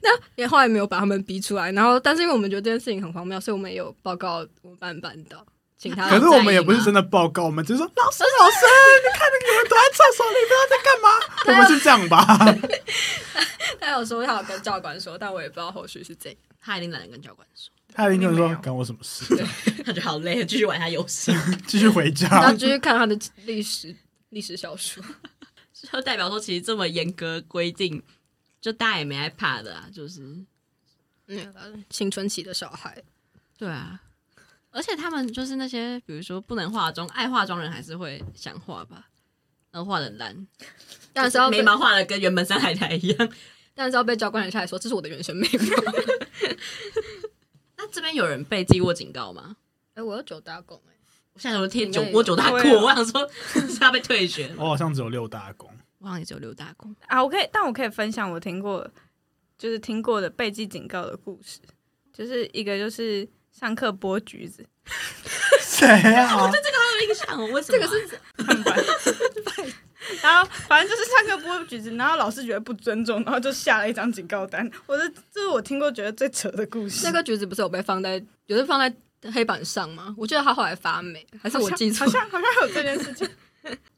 [0.02, 1.70] 那也后来没有把他们逼出来。
[1.72, 5.44] 然后，但是因为我们觉得这件事情很荒谬，所以我们也有报告我们班班导，
[5.80, 6.08] 请他。
[6.10, 8.66] 可是我们也不是真的报告，我们只是说老师老师，
[9.02, 11.08] 你看那个有人躲在厕所里，不知道在干嘛。
[11.48, 12.20] 我们是这样吧？
[13.80, 16.38] 他有说他有跟教官说，但我也不知道后续是怎样。
[16.60, 19.24] 他一定懒得跟教官说，他一定跟说关我什么事？
[19.82, 21.32] 他就好累，继续玩他游戏，
[21.66, 23.96] 继续回家，然后继续看他的历史
[24.28, 25.02] 历史小说。
[25.90, 28.02] 就代表说，其实这么严格规定，
[28.60, 30.20] 就大家也没害怕的啊，就是
[31.26, 33.02] 嗯，青春期的小孩，
[33.56, 33.98] 对啊，
[34.70, 39.08] 而且他们就是那些，比如说不能化妆、爱化妆人，还是会想化吧，
[39.70, 40.46] 然后化的烂，
[41.12, 43.32] 但是要眉毛画的跟原本山海苔一样，
[43.74, 45.92] 但是要被教官拦下来说，这是我的原生眉毛。
[47.76, 49.56] 那这边有人被记过警告吗？
[49.94, 50.96] 哎、欸，我有九大功哎、欸。
[51.36, 54.52] 现在我贴九我九大功，我想说是他被退学。
[54.58, 57.22] 我好像只有六大功，我好像也只有六大功啊。
[57.22, 58.86] 我可以，但我可以分享我听过，
[59.56, 61.58] 就是听过的被记警告的故事。
[62.12, 64.64] 就是一个就是上课剥橘子，
[65.60, 66.36] 谁啊？
[66.42, 67.40] 我对这个很有印象。
[67.40, 67.78] 我为什么？
[67.78, 68.76] 这个是很烦。
[70.22, 74.68] 然后反正就是上课剥橘子，然后老师觉得不尊重，然后就下了一张警告单。
[74.86, 77.04] 我的这是我听过觉得最扯的故事。
[77.04, 78.94] 那个橘子不是有被放在，有的放在。
[79.34, 80.14] 黑板上吗？
[80.16, 82.06] 我觉得他后来发霉，还是我记错？
[82.06, 83.28] 好像好像有这件事情。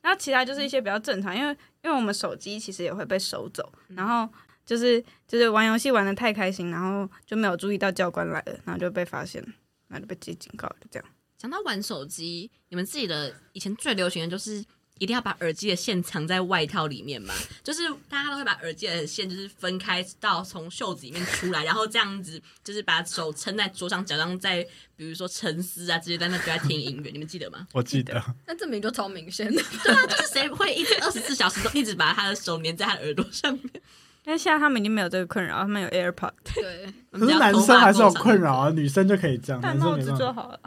[0.00, 4.28] 然后其他就是一些比较正常，因为因为我们手机其实也会被收走，然后
[4.73, 9.43] 就是就是玩游戏玩的太开心，然后就没有注意到教官来了，然后就被发现，
[9.89, 11.07] 然后就被记警告，就这样。
[11.37, 14.64] 讲到玩手机，你们自己的以前最流行的就是。
[14.99, 17.35] 一定要把耳机的线藏在外套里面嘛？
[17.64, 24.64] 就是大家都会把耳机的线就是分开到从袖子里面出来，然后这样子就是把手撑在桌上，假装在
[24.95, 27.11] 比如说沉思啊，直接在那边在听音乐。
[27.11, 27.66] 你们记得吗？
[27.75, 28.23] 我记得。
[28.47, 29.61] 那证明就超明显的。
[29.83, 33.83] 对啊，就是谁会一直二十四小时都一直把他的手粘在他的耳朵上面？
[34.25, 36.31] 但现在他们已经没有这个困扰，他们有 AirPod。
[36.55, 39.61] 对， 可是男生还是有困扰啊，女生就可以这样。
[39.61, 40.61] 戴帽子就好了。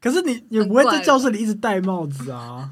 [0.00, 2.70] 可是你也不会在教室里一直戴帽子啊。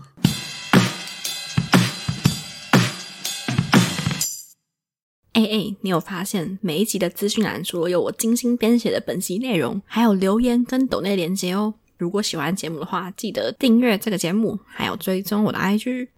[5.34, 11.74] 哎哎，你有发现每一集的资讯栏除了有我精心编写的本集内容，还有留言跟抖内连接哦。
[11.96, 16.08] 如果喜欢节目的话，记得订阅这个节目，还有追踪我的 IG，